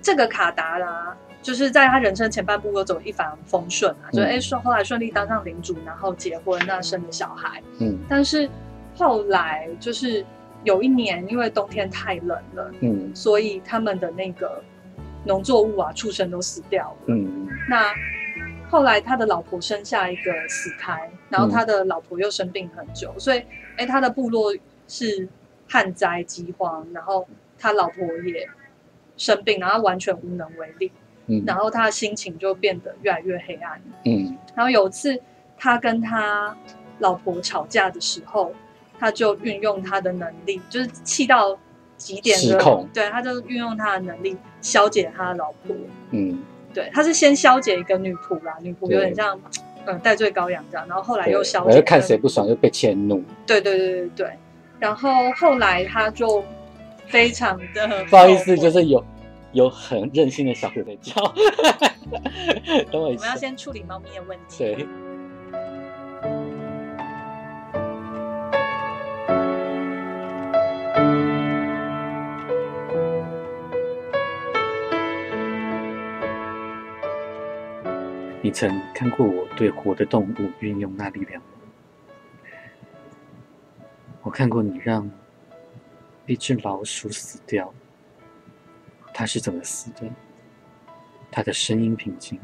[0.00, 7.62] 这个卡达啦，就是在他人生前半部都走一帆风顺啊，就嗯哎顺后来顺利当上领主，然后结婚，那生了小孩。
[7.78, 7.98] 嗯。
[8.08, 8.48] 但是
[8.94, 10.24] 后来就是
[10.64, 13.10] 有一年，因为冬天太冷了，嗯。
[13.14, 14.62] 所以他们的那个
[15.24, 16.96] 农作物啊、畜生都死掉了。
[17.06, 17.48] 嗯。
[17.68, 17.92] 那
[18.68, 23.42] 后来他的老婆生下一个死胎，然后他的老婆又生病很久，所以
[23.76, 24.54] 哎，他的部落
[24.86, 25.28] 是
[25.68, 27.26] 旱灾饥荒，然后
[27.58, 28.48] 他老婆也
[29.16, 30.92] 生病，然后完全无能为力，
[31.26, 33.80] 嗯，然后他的心情就变得越来越黑暗。
[34.04, 35.20] 嗯然后有一次
[35.56, 36.56] 他跟他
[36.98, 38.52] 老婆吵架的时候，
[38.98, 41.58] 他就运用他的能力，就是气到
[41.96, 45.74] 极点的失控，对，他就运用他的能力消解他的老婆。
[46.10, 46.42] 嗯，
[46.74, 49.38] 对，他是先消解一个女仆啦，女仆有点像
[49.86, 53.22] 嗯戴罪羔羊这样，然后后来又消解，我就看谁不爽就被迁怒。
[53.46, 54.30] 对对对对对，
[54.78, 56.44] 然后后来他就
[57.06, 59.02] 非常的不好意思，就是有
[59.52, 61.14] 有很任性的小狗在叫。
[62.90, 63.36] 等我一下我们要。
[63.36, 64.58] 先处理猫咪的问题。
[64.58, 64.86] 对，
[78.42, 81.48] 你曾看过我对活的动物运用那力量吗？
[84.22, 85.10] 我看过你让
[86.26, 87.72] 一只老鼠死掉，
[89.12, 90.08] 他是怎么死的？
[91.30, 92.38] 他的声音平静，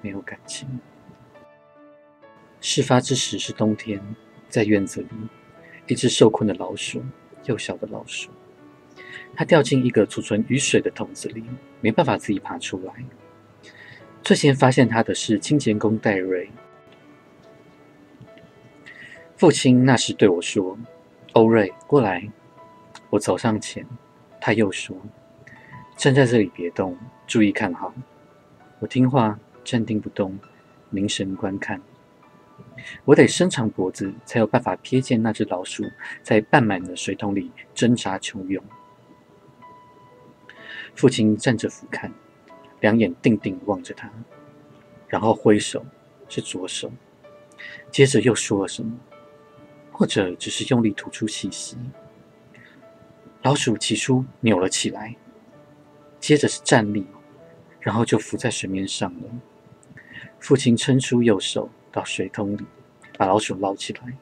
[0.00, 0.68] 没有感情。
[2.60, 4.00] 事发之时是冬天，
[4.48, 5.08] 在院子里，
[5.86, 7.02] 一只受困的老鼠，
[7.44, 8.30] 幼小的老鼠，
[9.36, 11.44] 它掉进一个储存雨水的桶子里，
[11.80, 12.92] 没办法自己爬出来。
[14.22, 16.50] 最先发现它的是清洁工戴瑞。
[19.36, 20.76] 父亲那时对我说
[21.34, 22.28] ：“欧瑞，过来。”
[23.10, 23.86] 我走上前，
[24.40, 24.96] 他又说
[25.96, 27.92] ：“站在这里别动，注意看好。”
[28.78, 30.38] 我听话，站定不动，
[30.90, 31.80] 凝神观看。
[33.04, 35.84] 我得伸长脖子，才有办法瞥见那只老鼠
[36.22, 38.62] 在半满的水桶里挣扎求泳。
[40.94, 42.10] 父亲站着俯瞰，
[42.80, 44.10] 两眼定定望着他，
[45.08, 45.84] 然后挥手，
[46.28, 46.92] 是左手，
[47.90, 48.92] 接着又说了什么，
[49.90, 51.78] 或者只是用力吐出气息。
[53.42, 55.16] 老鼠起初扭了起来，
[56.26, 57.06] 接着是站立，
[57.78, 59.30] 然后就浮在水面上了。
[60.40, 62.66] 父亲伸出右手到水桶里，
[63.16, 64.12] 把老鼠捞起来。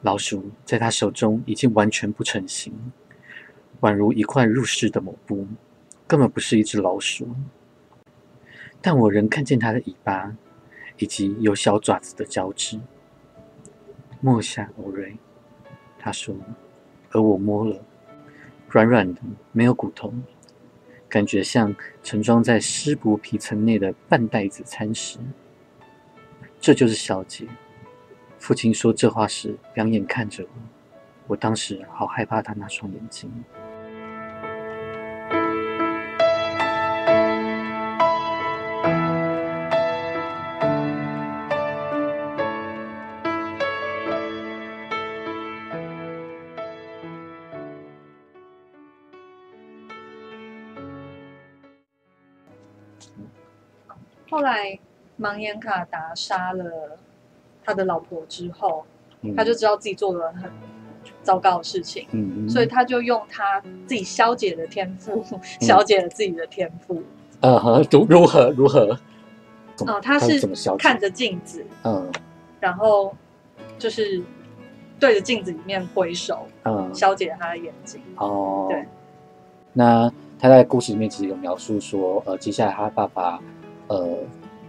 [0.00, 2.72] 老鼠在他手中已经完全不成形，
[3.82, 5.46] 宛如一块入世的抹布，
[6.06, 7.28] 根本不是一只老鼠。
[8.80, 10.34] 但我仍看见它的尾巴，
[10.96, 12.80] 以及有小爪子的交织。
[14.22, 15.18] 摸下，欧瑞，
[15.98, 16.34] 他说，
[17.10, 17.84] 而我摸了，
[18.70, 19.20] 软软的，
[19.52, 20.14] 没有骨头，
[21.08, 25.18] 感觉像盛装在湿薄皮层内的半袋子餐食。
[26.60, 27.46] 这就是小杰。
[28.38, 30.48] 父亲说这话时，两眼看着我，
[31.28, 33.30] 我当时好害怕他那双眼睛。
[54.36, 54.78] 后来
[55.18, 56.98] 盲眼卡达杀了
[57.64, 58.84] 他的老婆之后，
[59.22, 60.50] 嗯他就知道自己做了很
[61.22, 65.24] 糟糕的事情，嗯，所以他就用他自己消解的天赋，
[65.62, 67.02] 消解了自己的天赋。
[67.40, 68.90] 呃呵，如如何如何？
[69.86, 72.12] 哦，他他是怎么消看着镜子，嗯
[72.60, 73.16] 然后
[73.78, 74.22] 就是
[75.00, 78.02] 对着镜子里面挥手，嗯消解他的眼睛。
[78.16, 78.84] 哦，对。
[79.72, 83.40] 那他在故事里面其实有描述说，呃，接下来他爸爸，
[83.88, 84.18] 呃，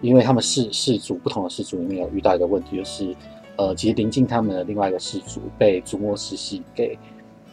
[0.01, 3.15] 因为他们氏氏族不同的氏族里面有遇到一个问题，就是，
[3.55, 6.97] 呃，其实临近他们的另外一个氏族被逐末世系给，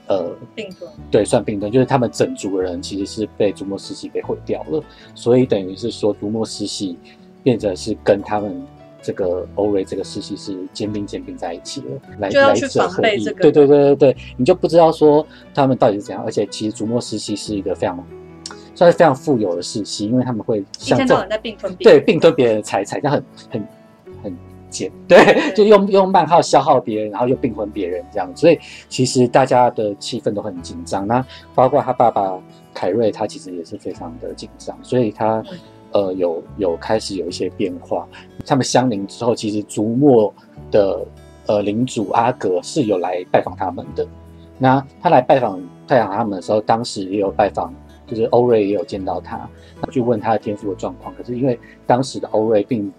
[0.07, 4.83] 呃，并吞，对，算并吞，就是他们整族的人其实是被逐末世系给毁掉了，
[5.14, 6.98] 所以等于是说逐末世系
[7.42, 8.62] 变成是跟他们
[9.00, 11.87] 这个欧瑞这个世系是肩并肩并在一起了，
[12.18, 13.03] 来来者合一。
[13.03, 17.96] 备这个对对对对对，你就不知道说他们到底是怎样，而且其实逐末世系是一个非常
[18.75, 21.75] 算是非常富有的世袭，因为他们会一像这种在并吞。
[21.77, 23.69] 对并吞别人的财产，这样很很
[24.23, 24.37] 很
[24.69, 25.19] 简，对，
[25.55, 28.59] 就用用慢号消耗别人，然后又并吞别人这样，所以
[28.89, 31.07] 其实大家的气氛都很紧张。
[31.07, 32.37] 那包括他爸爸
[32.73, 35.59] 凯瑞，他其实也是非常的紧张，所以他嗯
[35.93, 38.07] 呃有有开始有一些变化。
[38.45, 40.35] 他们相邻之后，其实竹墨
[40.73, 41.07] 的
[41.47, 44.05] 呃领主阿格是有来拜访他们的。
[44.59, 47.73] 那他来拜访太阳他们的时候，当时也有拜访，
[48.07, 49.49] 就是欧瑞也有见到他，
[49.90, 51.14] 去问他的天赋的状况。
[51.17, 52.93] 可是因为当时的欧瑞并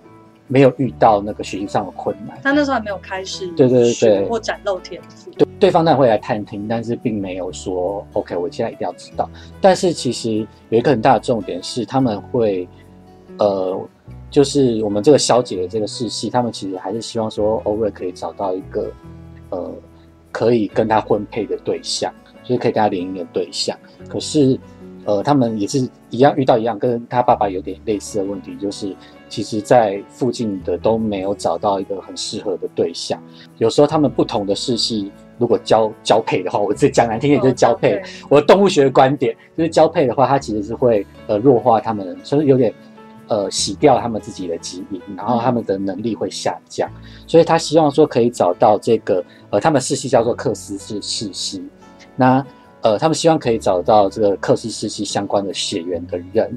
[0.47, 5.31] 没有遇到那个学习上的困难，他那时候还没有开始对对对对或展露天赋。
[5.31, 9.27] 对对方当然会来探听，但是并没有说 OK，我现在一定要知道。
[9.61, 12.67] 但是其实有一个很大的重点是，他们会
[13.39, 13.81] 呃，
[14.29, 18.91] 就是我们这个消解的这个世系，他们其实还是希望说欧瑞可以找到一个
[19.49, 19.73] 呃
[20.31, 22.13] 可以跟他婚配的对象，
[22.43, 23.75] 就是可以跟他联姻的对象。
[24.09, 24.59] 可是
[25.05, 28.95] 呃，他们也是一样遇到一样跟他爸爸有点类似的问题，就是
[29.29, 33.21] 其实在附近的都没有找到一个很适合的对象。
[33.59, 37.97] 有时候他们不同的世系如果交交配的话，我自己讲难听点就是交配。
[37.97, 42.73] 哦我的动物学的观点就是交配的话，它其实是会呃弱化他们，就是有点
[43.27, 46.89] 呃洗掉他们自己的基因，然后他们的能力会下降。
[47.27, 51.63] 所以他希望说可以找到这个呃，他们世系叫做克斯氏世系，
[52.15, 52.43] 那
[52.85, 56.55] 呃，他们希望可以找到这个克斯世系相关的血缘的人，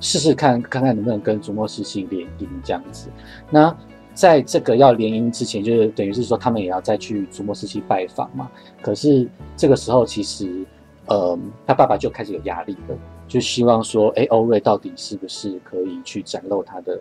[0.00, 3.08] 试试看看看能不能跟竹墨世系联姻这样子。
[3.48, 3.72] 那
[4.12, 8.50] 在这个要联姻之前，就是等于是说他们也要再去竹墨世系拜访嘛。
[8.82, 10.66] 可是这个时候，其实
[11.06, 16.98] 呃，他爸爸就开始有压力了，就希望说，哎，欧瑞到底是不是可以去展露他的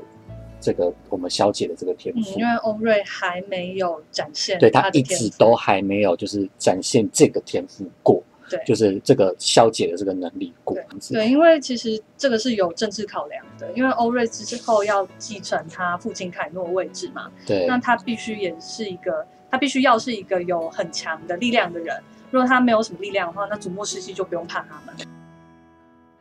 [0.61, 2.39] 这个我们小姐的这个天嗯，赋？
[2.39, 11.13] 因为欧瑞还没有展现对他一直都还没有就是展现这个天赋过，对就是这个消解的这个能力过对。
[11.13, 21.95] 对，因为其实这个是有政治考量的，因为欧瑞之后要继承他父亲凯诺的位置嘛，对那他必须也是一个，他必须要是一个有很强的力量的人。
[22.31, 24.95] 如果他没有什么力量的话，那祖墨世系就不用怕他们。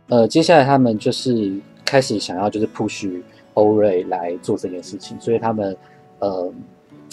[0.08, 3.20] 呃，接下来他们就是开始想要就是 push
[3.54, 5.76] 欧瑞来做这件事情，所以他们
[6.18, 6.50] 呃，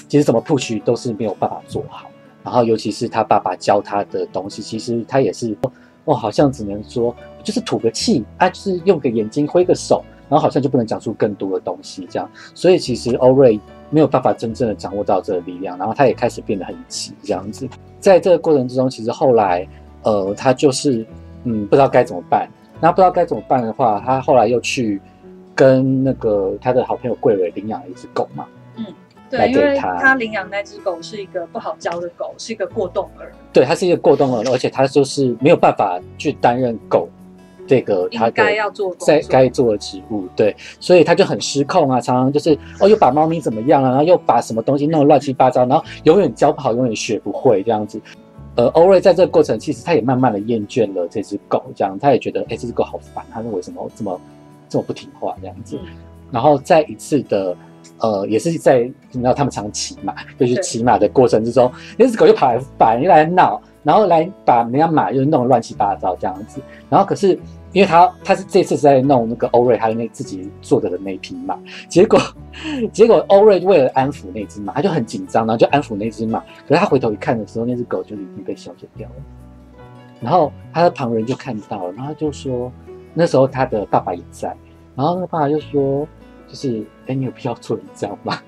[0.07, 2.09] 其实怎么 push 都是没有办法做好。
[2.45, 5.57] 然后尤其是他爸爸教他的东西，其实他也是
[6.05, 12.29] 哦，好像只能说就是吐个气啊，就是用个眼睛挥个手，然后好像就不能讲出更多的东西这样。
[12.53, 17.67] 所以其实欧瑞没有办法真正的掌握到这个力量，然后他也开始变得很急这样子。
[17.99, 19.67] 在这个过程之中，其实后来
[20.03, 21.03] 呃，他就是
[21.45, 22.47] 嗯不知道该怎么办。
[22.79, 25.01] 那不知道该怎么办的话，他后来又去
[25.55, 28.45] 跟那个他的好朋友桂蕊领养了一只狗嘛。
[29.31, 37.09] 来对，因为他他领养那只狗是一个不好教的狗，是一个过动儿，对，它是一个过动儿，而且它就是没有办法去担任狗
[37.67, 39.19] 这个它该要做在。
[39.27, 47.99] 该做的职务，对，所以他就很失控啊，常常就是哦，又把猫咪怎么样啊，然后又把什么东西弄得乱七八糟，然后永远教不好，永远学不会这样子。
[48.55, 54.21] 呃，欧瑞在这个过程，其实他也慢慢的厌倦了这只狗，这样他也觉得，哎，这只狗好烦，他为什么这么
[54.69, 55.77] 这么不听话这样子。
[55.83, 55.89] 嗯
[56.31, 57.55] 然后在一次的
[57.99, 58.79] 呃，也是在
[59.11, 66.61] 你知道他们常骑马，就是骑马的过程之中，那只狗就跑来把人家来闹，然后来把人家马就是弄得乱七八糟这样子。
[66.89, 67.39] 然后可是
[67.71, 71.57] 因为他他是这次是在弄那个欧瑞他的那自己做的的那匹马，
[71.89, 72.19] 结果
[72.91, 76.39] 结果欧瑞为了安抚那只马，他就很紧张，然后就安抚那只马。
[76.67, 79.15] 可是他回头一看的时候，那只狗就已经被消解掉了。
[80.21, 82.71] 然后他的旁人就看到了，然后就说
[83.13, 84.55] 那时候他的爸爸也在，
[84.95, 86.07] 然后那个爸爸就说，
[86.55, 88.39] 就是哎，你有必要做你这样吗？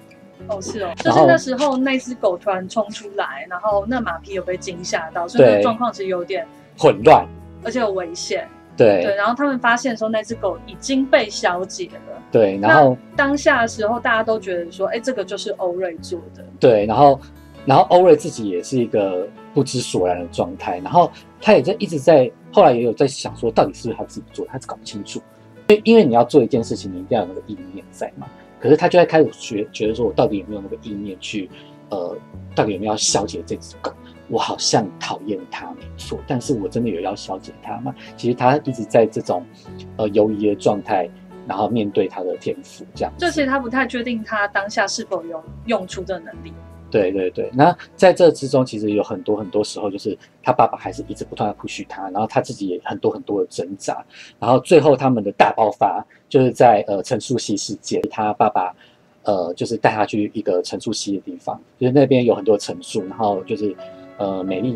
[0.47, 7.27] 哦，是哦，就是那时候那只狗突然冲出来，然后那马匹有被惊吓到，所以那个状况其实有点，混乱，
[7.65, 8.47] 而且有危险。
[8.77, 12.21] 对对，然后他们发现的时候，那只狗已经被消解了。
[12.31, 16.45] 对，然后当下的时候，大家都觉得说，哎，这个就是欧瑞做的。
[16.59, 17.19] 对，然后
[17.65, 25.21] 然后欧瑞自己也是一个不知所然的状态，然后他也在一直在后来也有在想说，到底是不是他自己做，他搞不清楚。
[25.69, 27.66] 因为因为你要做一件事情，你一定要有那个意念
[27.97, 28.27] 在嘛。
[28.59, 31.49] 可是他就在开始觉觉得说，我到底有没有那个意念去
[31.89, 32.17] 呃，
[32.55, 33.91] 到底有没有要消解这只狗？
[34.29, 37.95] 我好像讨厌它，没错，但是我真的有要消解它吗？
[38.17, 39.45] 其实他一直在这种
[39.95, 41.09] 呃犹疑的状态，
[41.47, 43.13] 然后面对他的天赋，这样。
[43.17, 46.51] 就其实他不太确定他当下是否有用出这能力。
[46.89, 54.03] 对对对，那在这之中，其实有很多很多时候，就是他爸爸还是一直不断的 push 他，然后他自己也很多很多的挣扎，
[54.39, 58.73] 然后最后他们的大爆发就是在呃陈述熙事件，他爸爸
[59.23, 63.75] 呃就是带他去一个陈述熙的地方，就是那边有很多陈述，然后就是。
[64.19, 64.75] 呃，美丽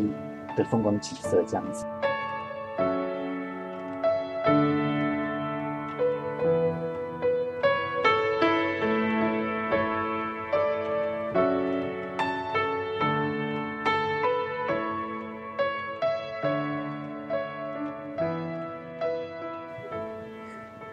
[0.56, 1.84] 的风光景色这样子。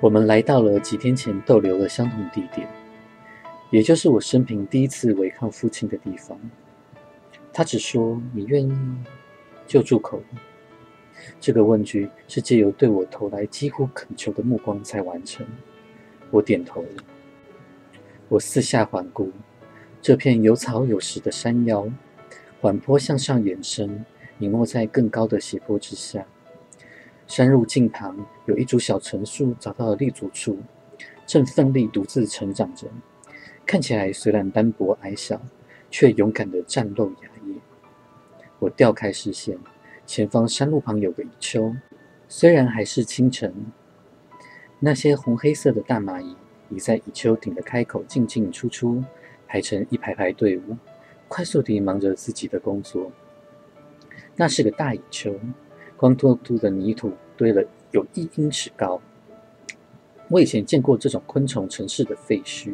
[0.01, 2.65] 我们来到了几天前逗留的相同地点，
[3.69, 6.39] 也就是我生平第一次违抗父亲的地方。
[7.51, 8.73] 他只说：“你愿意
[9.67, 10.21] 就住口。”
[11.41, 15.45] 这个问句是借由对我投来几乎恳求的目光才完成。
[16.31, 17.03] 我点头了。
[18.29, 19.29] 我四下环顾
[20.01, 21.89] 这片有草有石的山腰，
[22.61, 24.05] 缓坡向上延伸，
[24.37, 26.25] 隐没在更高的斜坡之下。
[27.29, 30.57] 山路近旁有一株小橙树找到了立足处，
[31.27, 32.87] 正奋力独自成长着。
[33.67, 35.39] 看起来虽然单薄矮小，
[35.91, 37.29] 却勇敢的战斗芽。
[38.57, 39.59] 我调开视线，
[40.07, 41.75] 前方山路旁有个蚁丘，
[42.27, 43.53] 虽然还是清晨，
[44.79, 46.35] 那些红黑色的大蚂蚁
[46.69, 49.03] 已在蚁丘顶的开口进进出出，
[49.47, 50.75] 排成一排排队伍，
[51.27, 53.11] 快速地忙着自己的工作。
[54.35, 55.39] 那是个大蚁丘，
[55.99, 59.01] 光秃秃的泥土堆了有一英尺高。
[60.29, 62.73] 我以前见过这种昆虫城市的废墟，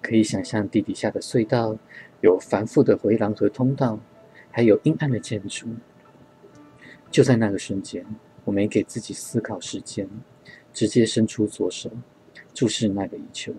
[0.00, 1.76] 可以想象地底下的隧道
[2.20, 3.98] 有繁复的回廊和通道。
[4.52, 5.66] 还有阴暗的建筑。
[7.10, 8.06] 就在那个瞬间，
[8.44, 10.08] 我没给自己思考时间，
[10.72, 11.90] 直接伸出左手，
[12.54, 13.52] 注视那个蚁丘，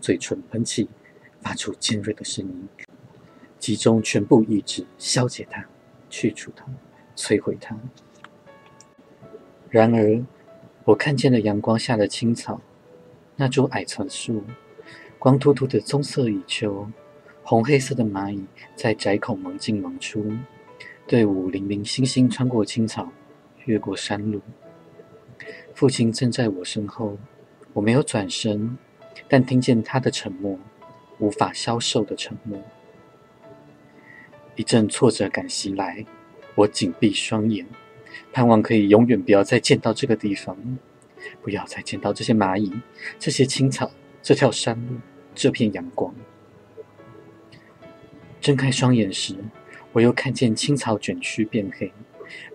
[0.00, 0.88] 嘴唇喷气，
[1.40, 2.68] 发出尖锐的声音，
[3.58, 5.66] 集中全部意志，消解它，
[6.08, 6.64] 去除它，
[7.18, 7.76] 摧毁它。
[9.68, 10.24] 然而，
[10.84, 12.60] 我看见了阳光下的青草，
[13.34, 14.44] 那株矮层树，
[15.18, 16.88] 光秃秃的棕色蚁丘。
[17.42, 20.32] 红黑色的蚂蚁在窄孔猛进猛出，
[21.06, 23.10] 队伍零零星星穿过青草，
[23.64, 24.42] 越过山路。
[25.74, 27.16] 父亲正在我身后，
[27.72, 28.76] 我没有转身，
[29.28, 30.58] 但听见他的沉默，
[31.18, 32.62] 无法消受的沉默。
[34.56, 36.04] 一阵挫折感袭来，
[36.58, 37.64] 我紧闭双眼，
[38.32, 40.56] 盼望可以永远不要再见到这个地方，
[41.40, 42.72] 不要再见到这些蚂蚁、
[43.16, 43.88] 这些青草、
[44.20, 44.96] 这条山路、
[45.36, 46.12] 这片阳光。
[48.40, 49.36] 睁开双眼时，
[49.92, 51.92] 我又看见青草卷曲变黑，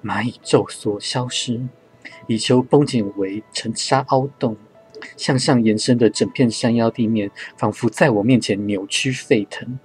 [0.04, 1.62] 蚂蚁皱缩消失，
[2.28, 4.58] 蚁丘绷紧为沉沙凹洞，
[5.16, 9.80] 向上延伸的整片山腰地面仿佛在我面前扭曲沸腾，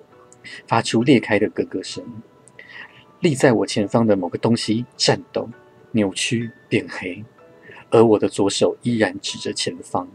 [0.66, 2.04] 发出裂开的咯咯声。
[3.20, 5.48] 立在我前方的某个东西颤抖、
[5.90, 7.24] 扭曲、变黑，
[7.90, 10.08] 而我的左手依然指着前方。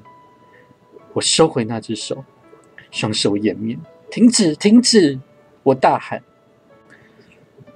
[1.13, 2.23] 我收回那只手，
[2.91, 3.79] 双手掩面，
[4.09, 5.19] 停止，停止！
[5.63, 6.23] 我大喊：“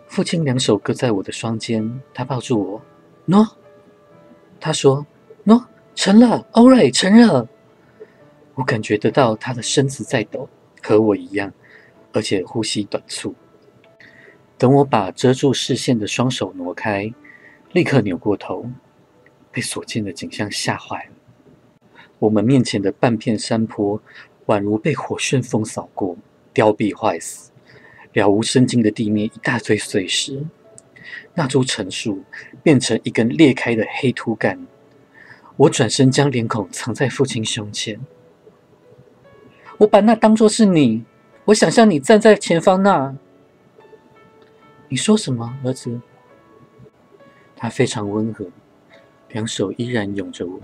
[0.07, 2.81] 父亲两手搁在我的双肩，他抱住我。
[3.27, 3.47] 喏，
[4.59, 5.05] 他说：
[5.45, 5.63] 喏，
[5.93, 7.47] 成了，欧瑞，成了。
[8.55, 10.49] 我感觉得到他的身子在抖，
[10.81, 11.53] 和我一样，
[12.13, 13.35] 而且呼吸短促。
[14.57, 17.13] 等我把遮住视线的双手挪开，
[17.73, 18.65] 立刻扭过头，
[19.51, 21.11] 被所见的景象吓坏了。
[22.19, 24.01] 我们面前的半片山坡，
[24.47, 26.17] 宛如被火旋风扫过，
[26.53, 27.51] 凋敝坏死。
[28.13, 30.43] 了无生机的地面，一大堆碎石。
[31.35, 32.23] 那株橙树
[32.63, 34.65] 变成一根裂开的黑秃干。
[35.55, 37.99] 我转身将脸孔藏在父亲胸前。
[39.77, 41.05] 我把那当作是你。
[41.45, 43.15] 我想象你站在前方那。
[44.89, 45.99] 你说什么，儿子？
[47.57, 48.45] 他非常温和，
[49.29, 50.59] 两手依然拥着我，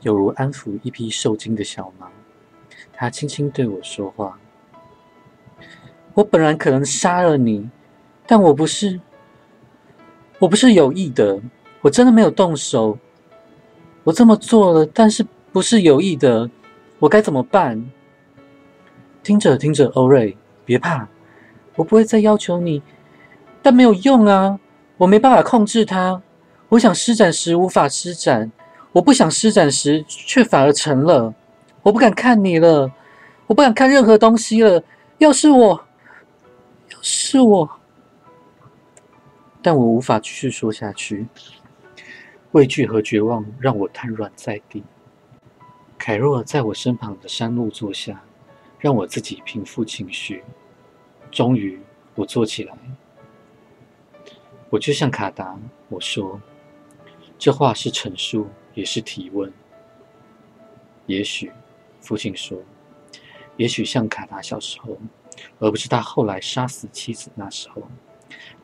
[0.00, 2.08] 犹如安抚一匹受惊的小猫。
[2.92, 4.38] 他轻轻对我说话。
[6.14, 7.70] 我本来可能杀了你，
[8.26, 9.00] 但我不是，
[10.40, 11.40] 我不是有意的，
[11.82, 12.98] 我真的没有动手。
[14.02, 16.50] 我这么做了，但是不是有意的，
[16.98, 17.88] 我该怎么办？
[19.22, 21.06] 听着听着，欧瑞，别怕，
[21.76, 22.82] 我不会再要求你，
[23.62, 24.58] 但没有用啊，
[24.96, 26.20] 我没办法控制它。
[26.68, 28.50] 我想施展时无法施展，
[28.92, 31.32] 我不想施展时却反而成了。
[31.82, 32.90] 我不敢看你了，
[33.46, 34.82] 我不敢看任何东西了。
[35.18, 35.84] 要是我，
[36.90, 37.70] 要是我，
[39.60, 41.26] 但我无法继续说下去。
[42.52, 44.82] 畏惧和绝望让我瘫软在地。
[45.98, 48.22] 凯若在我身旁的山路坐下，
[48.78, 50.42] 让我自己平复情绪。
[51.30, 51.80] 终于，
[52.14, 52.74] 我坐起来。
[54.72, 55.60] 我就像卡达，
[55.90, 56.40] 我说。
[57.38, 59.52] 这话是陈述，也是提问。
[61.04, 61.52] 也许，
[62.00, 62.58] 父亲说，
[63.58, 64.96] 也许像卡达小时候，
[65.58, 67.82] 而不是他后来杀死妻子那时候。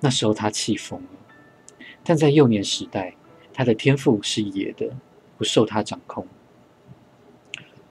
[0.00, 1.08] 那时候他气疯了，
[2.02, 3.14] 但在幼年时代，
[3.52, 4.96] 他的天赋是野的，
[5.36, 6.26] 不受他掌控。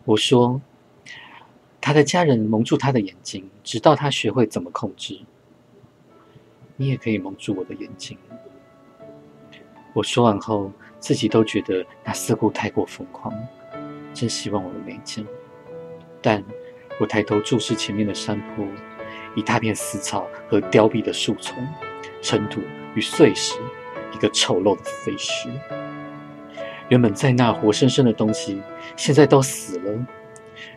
[0.05, 0.59] 我说，
[1.79, 5.19] 他的家人蒙住他的眼睛，直到他学会怎么控制。
[6.77, 8.17] 你也可以蒙住我的眼睛。
[9.93, 13.33] 我说完后，自己都觉得那似乎太过疯狂，
[14.13, 15.25] 真希望我没见。
[16.21, 16.43] 但
[16.99, 18.65] 我抬头注视前面的山坡，
[19.35, 21.57] 一大片死草和凋敝的树丛，
[22.21, 22.61] 尘土
[22.93, 23.59] 与碎石，
[24.13, 25.49] 一个丑陋的废墟。
[26.89, 28.61] 原本在那活生生的东西，
[28.95, 30.05] 现在都死了。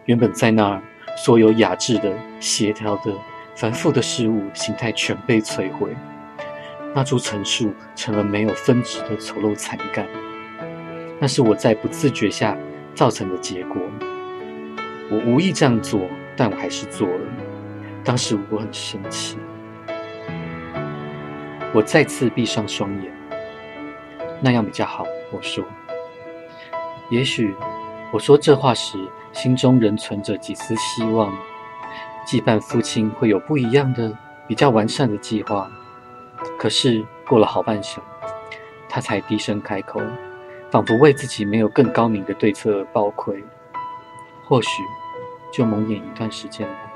[0.06, 0.82] 原本在那儿
[1.16, 3.14] 所有雅致的、协调的、
[3.54, 5.94] 繁复的事物，形态全被摧毁。
[6.94, 10.06] 那株陈树成了没有分值的丑陋残干，
[11.20, 12.56] 那是我在不自觉下
[12.94, 13.80] 造成的结果。
[15.10, 16.00] 我无意这样做，
[16.36, 17.20] 但我还是做了。
[18.04, 19.38] 当时我很生气。
[21.72, 23.12] 我再次闭上双眼，
[24.40, 25.04] 那样比较好。
[25.30, 25.64] 我说
[27.10, 27.54] ：“也许
[28.12, 28.98] 我说这话时，
[29.32, 31.32] 心中仍存着几丝希望，
[32.30, 34.16] 羁绊父亲会有不一样的、
[34.46, 35.68] 比较完善的计划。”
[36.56, 38.00] 可是过了好半宿，
[38.88, 40.00] 他才低声开口，
[40.70, 43.42] 仿佛为自己没有更高明的对策而抱愧。
[44.44, 44.68] 或许
[45.52, 46.89] 就蒙眼一段时间吧。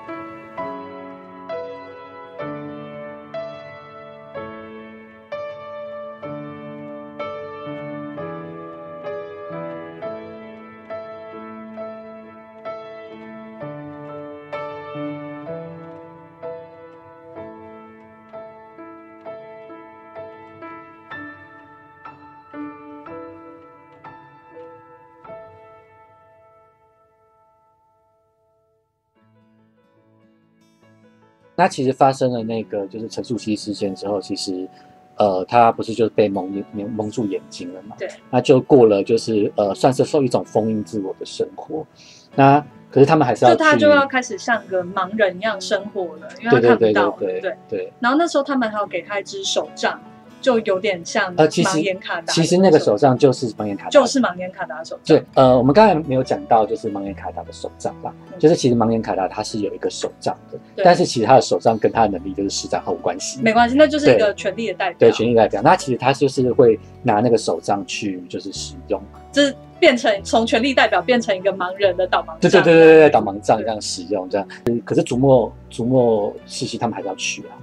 [31.65, 34.69] 那其实发生了那个就是陈树熙事件之后，其实，
[35.17, 37.97] 呃，他不是就被蒙蒙蒙住眼睛了嘛？
[37.99, 38.07] 对。
[38.29, 41.87] 那就过了就是呃，算是受一种封印自我的生活。
[42.35, 47.11] 那可是他们还是要，就他就要开始像个盲人一样生活了，因为他看不到。
[47.19, 47.93] 对对对。
[47.99, 49.99] 然后那时候他们还要给他一只手杖。
[50.45, 55.17] 就有点像呃，其实卡达，其实那个手杖就是盲眼卡达，就是盲眼卡达手杖。
[55.17, 58.15] 对，呃，我们刚才没有讲到，就是盲眼卡达的手杖吧？
[58.39, 63.41] 就是其实盲眼卡达它是有一个手杖的，但是其实他的手杖跟他的能力就是实战毫无关系。
[63.41, 64.97] 没关系，那就是一个权力的代表。
[64.99, 65.63] 对，权力代表。
[65.63, 72.39] 那其实他就是会拿那个手杖去就是使用，就是变成从权力代表变成一个盲人的导盲杖。
[72.41, 74.47] 对对对对对，导盲杖这样使用这样。
[74.85, 77.57] 可是竹墨竹墨西西他们还是要去啊。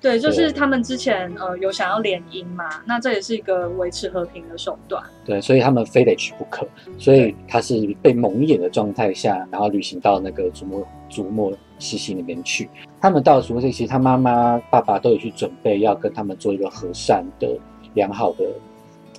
[0.00, 5.02] 对，就是他们之前呃有想要联姻嘛，那这也是一个维持和平的手段。
[5.24, 6.66] 对，所以他们非得去不可，
[6.98, 12.68] 所以他是被蒙眼的状态下，然后旅行到那个竹墨竹墨西西那边去。
[13.00, 17.48] 他们到竹墨西西，他妈妈爸爸都有去准备要跟他们做一个和善的
[17.94, 18.44] 良好的，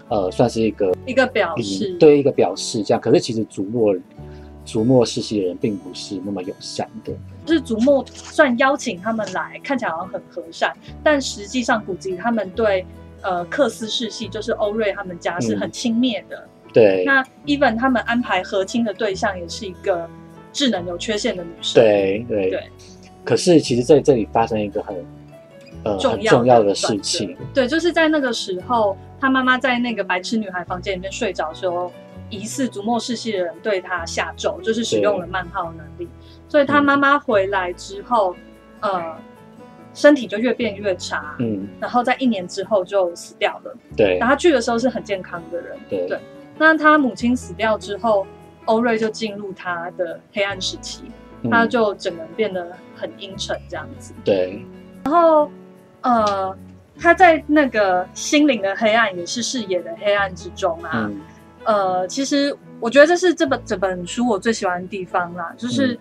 [0.08, 3.02] 呃，算是一个一个表示，对一个表示这样。
[3.02, 3.94] 可是其实竹墨。
[4.72, 7.12] 竹墨世袭的人并不是那么友善的，
[7.44, 10.72] 就是竹墨算邀请他们来，看起来好像很和善，
[11.04, 12.86] 但实际上古籍他们对
[13.22, 16.48] 呃克斯世系，就是欧瑞他们家是很轻蔑的。
[16.72, 20.08] 对，那 even 他们安排和亲的对象也是一个
[20.54, 21.82] 智能有缺陷的女生。
[21.82, 22.64] 对对对。
[23.26, 24.96] 可是其实在这里发生一个很
[25.84, 31.92] 呃重要要的事情，对，就是在那个时候，他妈妈在那个白痴女孩房间里面睡着的时候。
[32.30, 36.08] 疑似逐末世系的人对他下咒，就是使用了慢号能力，
[36.48, 38.36] 所以他妈妈回来之后，
[38.82, 39.16] 呃，
[39.94, 43.76] 身体就越变越差，嗯，然后在一年之后就死掉了。
[43.98, 46.20] 对，然后他去的时候是很健康的人，对。
[46.58, 48.28] 那他母亲死掉之后，
[48.66, 51.04] 欧瑞就进入他的黑暗时期，
[51.50, 54.14] 他就整个人变得很阴沉这样子。
[54.26, 54.62] 对，
[55.06, 55.50] 然后
[56.02, 56.58] 呃，
[57.00, 61.10] 他在那个心灵的黑暗，也是视野的黑暗之中啊。
[61.66, 66.00] 呃，其实我觉得这是这本这本书我最喜欢的地方啦，就是、嗯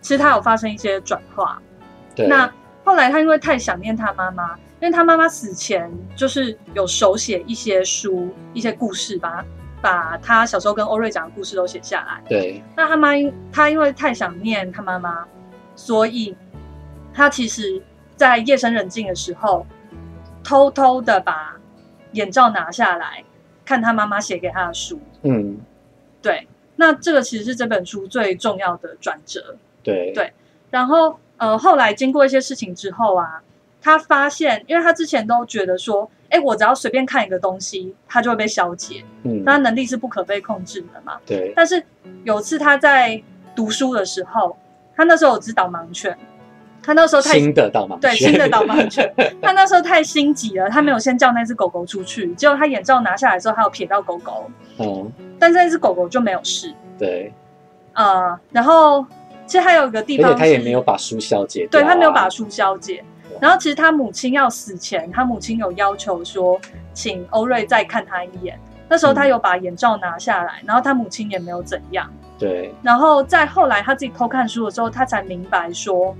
[0.00, 1.60] 其实他有发生一些转化。
[2.14, 2.48] 对，那
[2.84, 9.44] 后来他因为太想念他妈妈，因为他妈妈死前就是有手写一些书、一些故事，吧
[9.82, 12.22] 把他小时候跟欧瑞讲的故事都写下来。
[12.28, 13.08] 对那他妈
[13.50, 15.26] 他因为太想念他妈妈，
[15.74, 16.34] 所以
[17.12, 17.82] 他其实，
[18.14, 19.66] 在夜深人静的时候，
[20.44, 21.56] 偷偷的把
[22.12, 23.24] 眼罩拿下来，
[23.68, 24.98] 看他妈妈写给他的书。
[25.24, 25.58] 嗯
[26.22, 29.56] 对，那这个其实是这本书最重要的转折。
[29.82, 30.32] 对对
[30.70, 33.42] 然后呃，后来经过一些事情之后啊，
[33.82, 41.20] 他发现，因为他之前都觉得说，哎，我只要随便看一个东西，他就会被消解，嗯他能力是不可被控制的嘛。
[41.26, 41.84] 对但是
[42.24, 43.22] 有次他在
[43.54, 44.56] 读书的时候，
[44.96, 46.18] 他那时候有只导盲犬，
[46.88, 49.12] 他那时候太新的导盲对犬新的导盲犬，
[49.42, 56.72] 他那时候太心急了，他没有先叫那只狗狗出去，结果他眼罩拿下来之后，他有瞥到狗狗，嗯但是那只狗狗就没有事。
[56.98, 57.30] 对，
[57.92, 59.04] 呃，然后
[59.44, 63.04] 其实还有一个地方是，他也没有把书消解对他没有把书消解。
[63.38, 66.58] 然后其实他母亲要死前，他母亲有要求说，
[66.94, 68.58] 请欧瑞再看他一眼。
[68.88, 69.28] 那时候他嗯。
[69.28, 72.10] 有把眼罩拿下来，然后他母亲也没有怎样。
[72.36, 72.74] 对。
[72.82, 76.16] 然后在后来他自己偷看书的时候，他才明白说，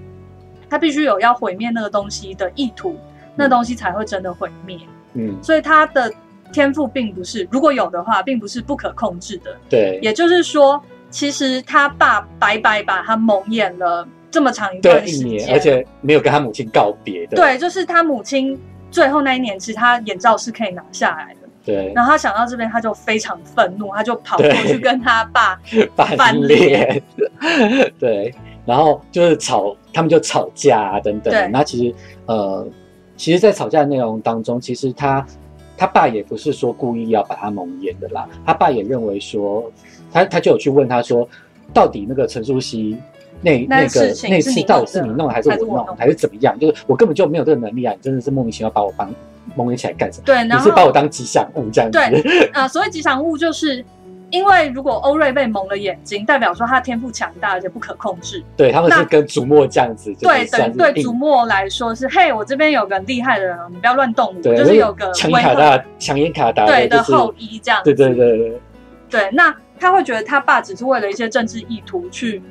[0.69, 2.97] 他必须有要毁灭那个东西的意图，
[3.35, 4.79] 那东西才会真的毁灭。
[5.15, 6.13] 嗯所以他的
[6.53, 9.57] 天赋并不是，如果有的话，并不是不可控制的。
[9.69, 18.59] 对也就是说，其实他爸白白把他蒙眼了这么长一段时一年，间，而且没有跟他母亲告别的，对，就是他母亲
[18.91, 21.49] 最后那一年，其实他眼罩是可以拿下来的。
[21.65, 25.61] 对然后他想到这边，他就非常愤怒，他就跑过去跟他爸
[25.95, 27.03] 翻翻脸，
[27.99, 28.35] 对，
[28.69, 31.51] 然后就是吵，他们就吵架啊等等。
[31.51, 31.95] 那其实
[32.27, 32.69] 呃，
[33.17, 35.27] 其实，在吵架的内容当中，其实他
[35.75, 39.73] 他爸也不是说故意要把他蒙眼的啦，他爸也认为说，
[40.13, 41.27] 他他就有去问他说，
[41.73, 42.99] 到底那个陈淑熙。
[43.41, 46.59] 那那那个那次到底是你弄的还是我弄还是我弄的还是怎么样？
[46.59, 47.95] 就是我根本就没有这个能力啊！
[47.95, 49.15] 你真的是莫名其妙把我帮
[49.55, 50.25] 蒙眼起来干什么？
[50.27, 51.97] 对，你然后是把我当吉祥物这样子？
[51.97, 53.83] 对啊、所谓吉祥物就是。
[54.31, 58.45] 因为如果欧瑞被蒙了眼睛，代表说他天赋强大而且不可控制。
[58.57, 67.95] 对他们是跟竹墨这样子，就是对，等对祖墨来说是，嘿，我这边有个厉害的人哦，你不要乱动我，就是有个强卡达，强硬卡达对的就是后裔这样子。
[67.95, 68.61] 对对对对
[69.09, 72.43] 对，那他会觉得他爸只是为了一些政治意图去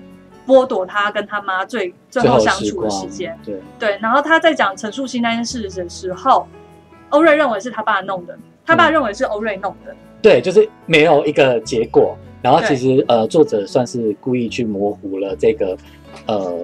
[0.47, 6.47] 剥夺他跟他妈最最最后后相处的时间。，对对，然后他在讲陈述新那件事的时候，
[7.09, 9.95] 欧瑞认为是他爸弄的，他爸嗯认为是欧瑞弄的。
[10.27, 12.17] 对，就是没有一个结果。
[12.41, 15.77] 然后其实呃，作者算是故意去模糊了这个
[16.25, 16.59] 呃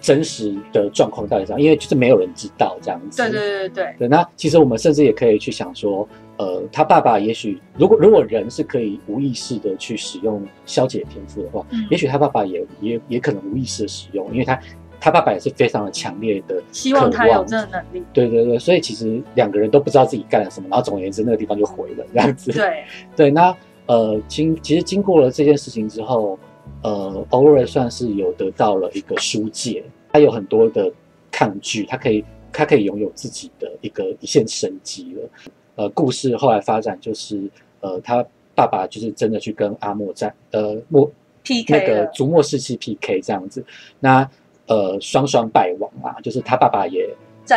[0.00, 3.22] 真实的状况到底是怎样，因为就是没有人知道这样子。
[3.22, 14.58] 对对对对对对，那其实我们甚至也可以去想说，呃，他爸爸也许如果如果人是可以无意识的去使用消解天赋的话，嗯也许他爸爸也也也可能无意识的使用，因为他
[15.00, 18.02] 他爸爸也是非常的强烈的希望他有这个能力。
[18.12, 22.52] 对对对，所以其实两个人都不知道自己干了什么，然后总而言之，那个地方就毁了这样子。
[22.52, 22.84] 对，
[23.16, 26.38] 对，那呃，经其实经过了这件事情之后，
[26.82, 30.90] 呃，欧瑞算是有得到了一个疏解，他有很多的
[31.30, 35.30] 抗拒，他可以他可以拥有自己的一个一线生机了。
[35.76, 37.48] 呃，故事后来发展就是，
[37.80, 38.24] 呃，他
[38.54, 41.08] 爸爸就是真的去跟阿莫战，呃，莫
[41.44, 43.64] PK 那个了竹墨士气 PK 这样子，
[44.00, 44.28] 那
[44.66, 47.08] 呃双双败亡啊，就是他爸爸也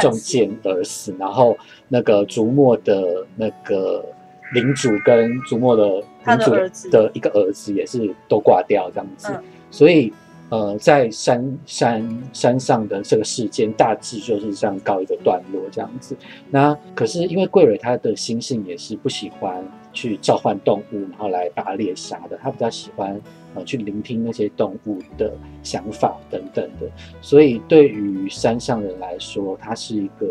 [0.01, 1.57] 中箭而死，然后
[1.88, 4.05] 那个竹墨的那个
[4.53, 6.51] 领主跟竹墨的领主
[6.89, 10.12] 的一个儿子也是都挂掉这样子，嗯所以
[10.50, 16.16] 呃在山山山上的这个事件大致就是这样告一个段落这样子。
[16.50, 23.20] 那可是因为桂蕊她的心性也是不喜欢去召唤动物，然后来把它猎杀的，她比较喜欢
[23.56, 25.34] 呃去聆听那些动物的
[25.64, 26.89] 想法等等的，
[27.22, 30.28] 所以对于山上人来说，它是一个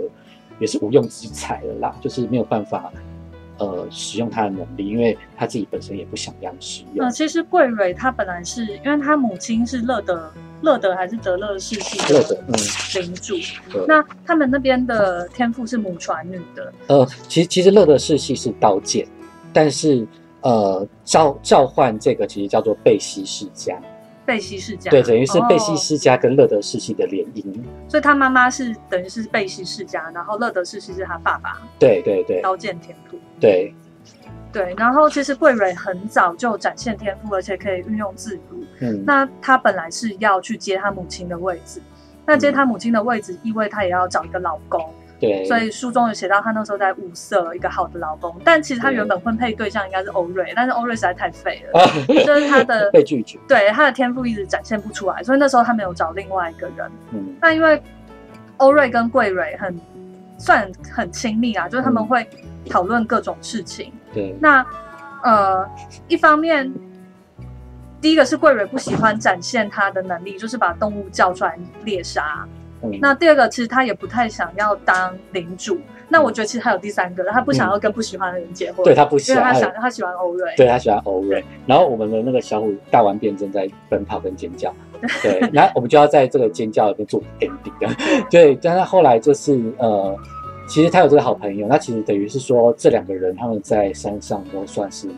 [0.61, 2.93] 也是无用之才了啦，就是没有办法
[3.59, 7.07] 呃使用它的能力，因为他自己本身也不想要使用。
[7.07, 10.33] 嗯，其实桂蕊她本来是因为她母亲是乐德
[10.63, 12.55] 乐德还是德勒世系乐德嗯
[13.03, 13.35] 领主，
[13.87, 19.07] 那他们那边的天赋是母传女的，呃，其实其实乐德世系是刀剑，
[19.53, 20.07] 但是
[20.41, 23.81] 呃召召唤这个其实叫做贝西世家，
[24.27, 27.45] 贝西世家，对，等于是贝西哦世家跟乐德世系的联姻。
[27.89, 33.17] 所以他妈妈是等于是贝西世家，然后乐德世系是他爸爸对对对刀剑天赋。
[33.41, 33.75] 对，
[34.53, 38.65] 对，然后其实桂蕊很早就展现天赋，而且可以运用自如。
[38.81, 41.81] 嗯，那他本来是要去接他母亲的位置，
[42.27, 44.89] 那接他母亲的位置，意味他也要找一个老公。
[45.21, 56.89] 对，所以书中有写到她那时候在物色一个好的老公，但其实她原本婚配对象应该是欧瑞，但是欧瑞实在太废了，就是他的 被拒绝，对他的天赋一直展现不出来，所以那时候她没有找另外一个人。
[57.11, 57.83] 嗯，那因为
[58.59, 59.77] 欧瑞跟桂蕊很
[60.39, 62.25] 算很亲密啊，就是他们会
[62.69, 63.93] 讨论各种事情。
[64.13, 64.65] 对，那
[65.25, 65.69] 呃，
[66.07, 66.73] 一方面，
[68.01, 72.47] 第一个是桂蕊不喜欢展现他的能力，就是把动物叫出来猎杀。
[72.81, 75.81] 嗯那第二个，其实他也不太想要当领主。
[76.09, 80.55] 那我觉得其实还有第三个，他不想要跟不喜欢的人结婚，对他不喜欢他想他喜欢欧瑞。
[80.57, 84.73] 对他喜欢欧瑞，然后我们的那个小虎大完便正在奔跑跟尖叫，
[85.23, 90.17] 对， 然后我们就要在这个尖叫里面做 ending 的，对，但是后来就是呃，
[90.69, 95.09] 其实他有这个好朋友，那其实等于是说这两个人他们在山上都算是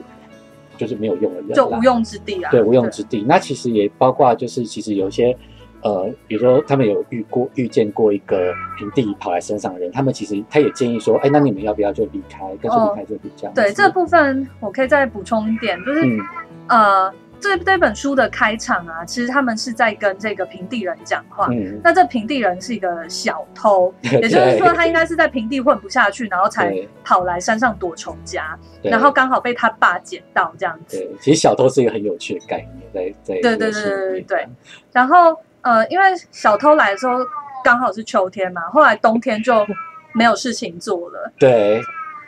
[0.79, 3.25] 就是没有用的人啦，就无用之地啊，对无用之地。
[3.29, 5.37] 那其实也包括就是其实有一些
[5.83, 13.61] 呃，比如说他们有遇过遇见过一个平地跑来山上的人，他们其实他也建议说，哎，那你们要不要就离开，干脆离开这里这样子。
[13.61, 16.21] 对这部分我可以再补充一点，就是、嗯。
[16.69, 21.49] 呃，这这本书的开场啊，其实他们是在跟这个平地人讲话。
[21.51, 26.73] 嗯，那这平地人是一个小偷，也就是说他应该是在平地混不下去，然后才
[27.03, 30.99] 跑来山上躲仇家，然后刚好被他爸捡到这样子。
[30.99, 34.49] 对，其实小偷是一个很有趣的概念，在在对对对对对对。
[34.93, 37.19] 然后呃，因为小偷来的时候
[37.65, 39.67] 刚好是秋天嘛，后来冬天就
[40.13, 41.33] 没有事情做了。
[41.39, 41.81] 对，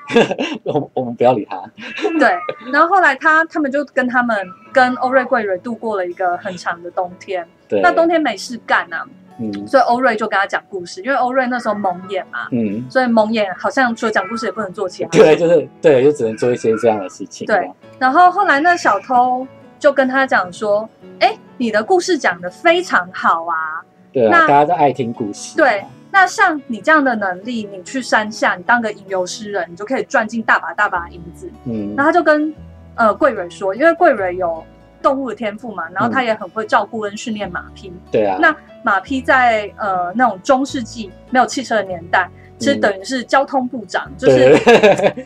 [0.65, 1.63] 我我们不要理他。
[2.19, 2.35] 对，
[2.73, 4.37] 然后后来他他们就跟他们
[4.73, 7.47] 跟欧瑞贵蕊度过了一个很长的冬天。
[7.69, 9.07] 对，那冬天没事干啊，
[9.39, 17.47] 嗯所以欧瑞就跟他讲故事，因为欧瑞那时候蒙眼嘛，嗯，所以蒙眼好像除了讲故事也不能做其他对，就是对，就只能做一些这样的事情。
[17.47, 19.47] 对然后后来那小偷
[19.79, 20.89] 就跟他讲说
[21.21, 23.83] ：“哎，你的故事讲的非常好啊，
[24.13, 25.57] 对大家都爱听故事。
[25.57, 25.83] 对，
[26.13, 31.95] 那像你这样的能力，你去山下，你当个吟游诗人，你就可以赚进大把大把银子。”嗯。
[31.97, 32.55] 然后他就跟
[32.95, 34.63] 呃桂蕊说，因为桂蕊有
[35.01, 37.91] 动物的天赋嘛，然后他也很会照顾跟训练马匹。
[38.11, 42.81] 对啊，那马匹在呃那种中世纪没有汽车的年代，其实嗯。
[42.81, 44.55] 等于是交通部长，就是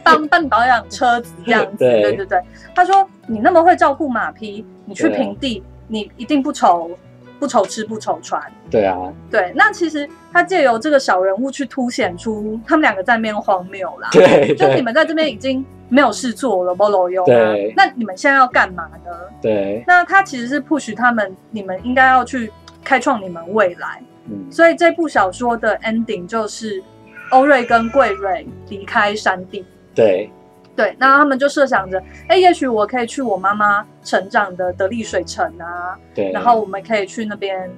[0.04, 1.78] 帮帮你保养车子这样子。
[1.78, 2.00] 对。
[2.02, 2.40] 对对对，
[2.76, 6.90] 他说你那么会照顾马匹，你去平地，你一定不愁
[7.38, 8.42] 不愁吃不愁穿。
[8.70, 8.96] 对啊，
[9.30, 14.08] 对，那其实他借由这个小人物去凸显出他们两个在面荒谬啦。
[14.12, 17.72] 对对就你们在这边已经没有事做了，不搂用啊对。
[17.76, 19.12] 那你们现在要干嘛呢？
[19.40, 24.02] 对，那他其实是 push 他们，你们应该要去开创你们未来。
[24.28, 26.82] 嗯所以这部小说的 ending 就是
[27.30, 29.64] 欧瑞跟桂瑞离开山地。
[29.94, 30.28] 对
[30.76, 37.68] 对，那他们就设想着，哎，也许我可以去我妈妈成长的得利水城啊，对，然后我们可以去那边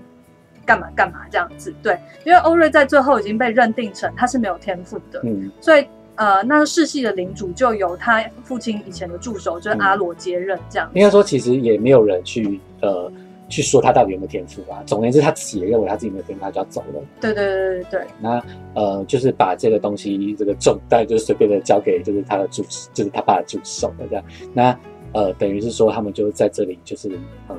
[0.66, 1.72] 干嘛干嘛这样子。
[1.82, 5.86] 对，因为欧瑞在最后已经被认定成他是没有天赋的，嗯所以
[6.16, 10.90] 呃，那世系的领主就由他父亲以前的助手就是阿罗接任这样。
[10.92, 13.08] 应该说其实也没有人去呃
[13.48, 14.82] 去说他到底有没有天赋啊。
[14.86, 17.02] 总而言之，他自己也认为他自己没有天赋，他就要走了。
[17.20, 18.42] 对对对对对那
[18.74, 24.24] 呃，就是把这个东西这个重担就是随便的交给就是他的助，就是他爸的助手了这样。
[24.52, 24.78] 那
[25.12, 27.10] 呃，等于是说他们就在这里就是
[27.48, 27.56] 呃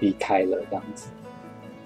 [0.00, 1.08] 离开了这样子。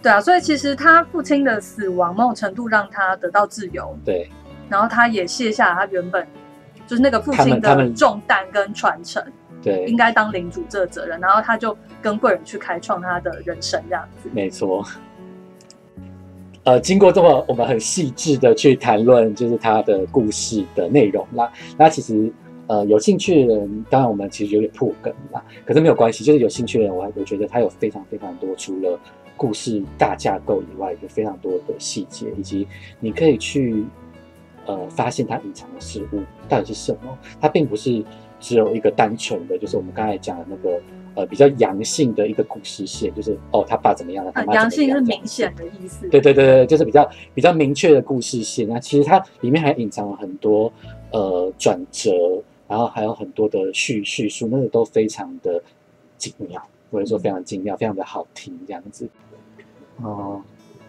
[0.02, 0.20] 对啊！
[0.20, 4.28] 所以其实他父亲的死亡某种程度让他得到自由，对
[4.68, 6.24] 然后他也卸下了他原本
[6.86, 9.24] 就是那个父亲的重担跟传承，
[9.62, 14.28] 对应，该当领主这个责任，然后他就跟贵人去开创他的人生这样子。
[14.32, 14.84] 没错。
[16.64, 21.52] 呃，经过这么我们很细致的去谈论，就是他的故事的内容啦。
[21.78, 22.32] 那其实
[22.66, 28.98] 呃有兴趣的人，当然我们其实有点破梗啦，可是没有关系，就是有兴趣的人，我还我觉得他有非常非常多，除了
[29.36, 32.66] 故事大架构以外，有非常多的细节，以及
[32.98, 33.84] 你可以去
[34.64, 37.16] 呃发现他隐藏的事物到底是什么。
[37.40, 38.04] 他并不是
[38.40, 40.80] 只有一个单纯的，就是我们刚才讲的那个
[41.14, 46.08] 呃比较阳性的一个故事线，就是哦他爸怎么样了，他呃妈怎么样，阳性是明显的意思。
[46.08, 48.68] 对对对对，就是比较比较明确的故事线。
[48.68, 50.72] 那其实它里面还隐藏了很多
[51.12, 52.12] 呃转折，
[52.68, 55.62] 然后还有很多的叙叙述，那个都非常的
[56.18, 59.08] 精妙，或者说非常精妙，非常的好听这样子。
[60.02, 60.42] 哦，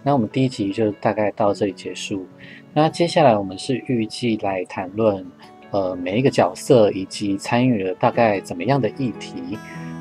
[0.03, 2.25] 那我们第一集就大概到这里结束。
[2.73, 5.25] 那接下来我们是预计来谈论
[5.71, 9.57] 呃每一个角色以及参与了大概怎么样的议题，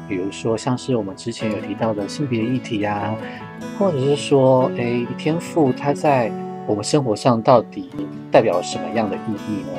[0.09, 3.15] 比如说像是我们之前有提到的性别议题啊，
[3.79, 6.31] 或者是说，诶，天赋它在
[6.67, 7.91] 我们生活上到底
[8.31, 9.79] 代表什么样的意义呢？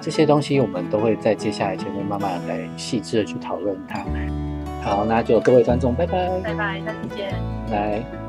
[0.00, 4.02] 这些东西我们都会在接下来节目慢慢来细致的去讨论它。
[4.82, 7.34] 好，那就各位观众，拜拜，拜拜，下次见。
[7.70, 8.19] 来。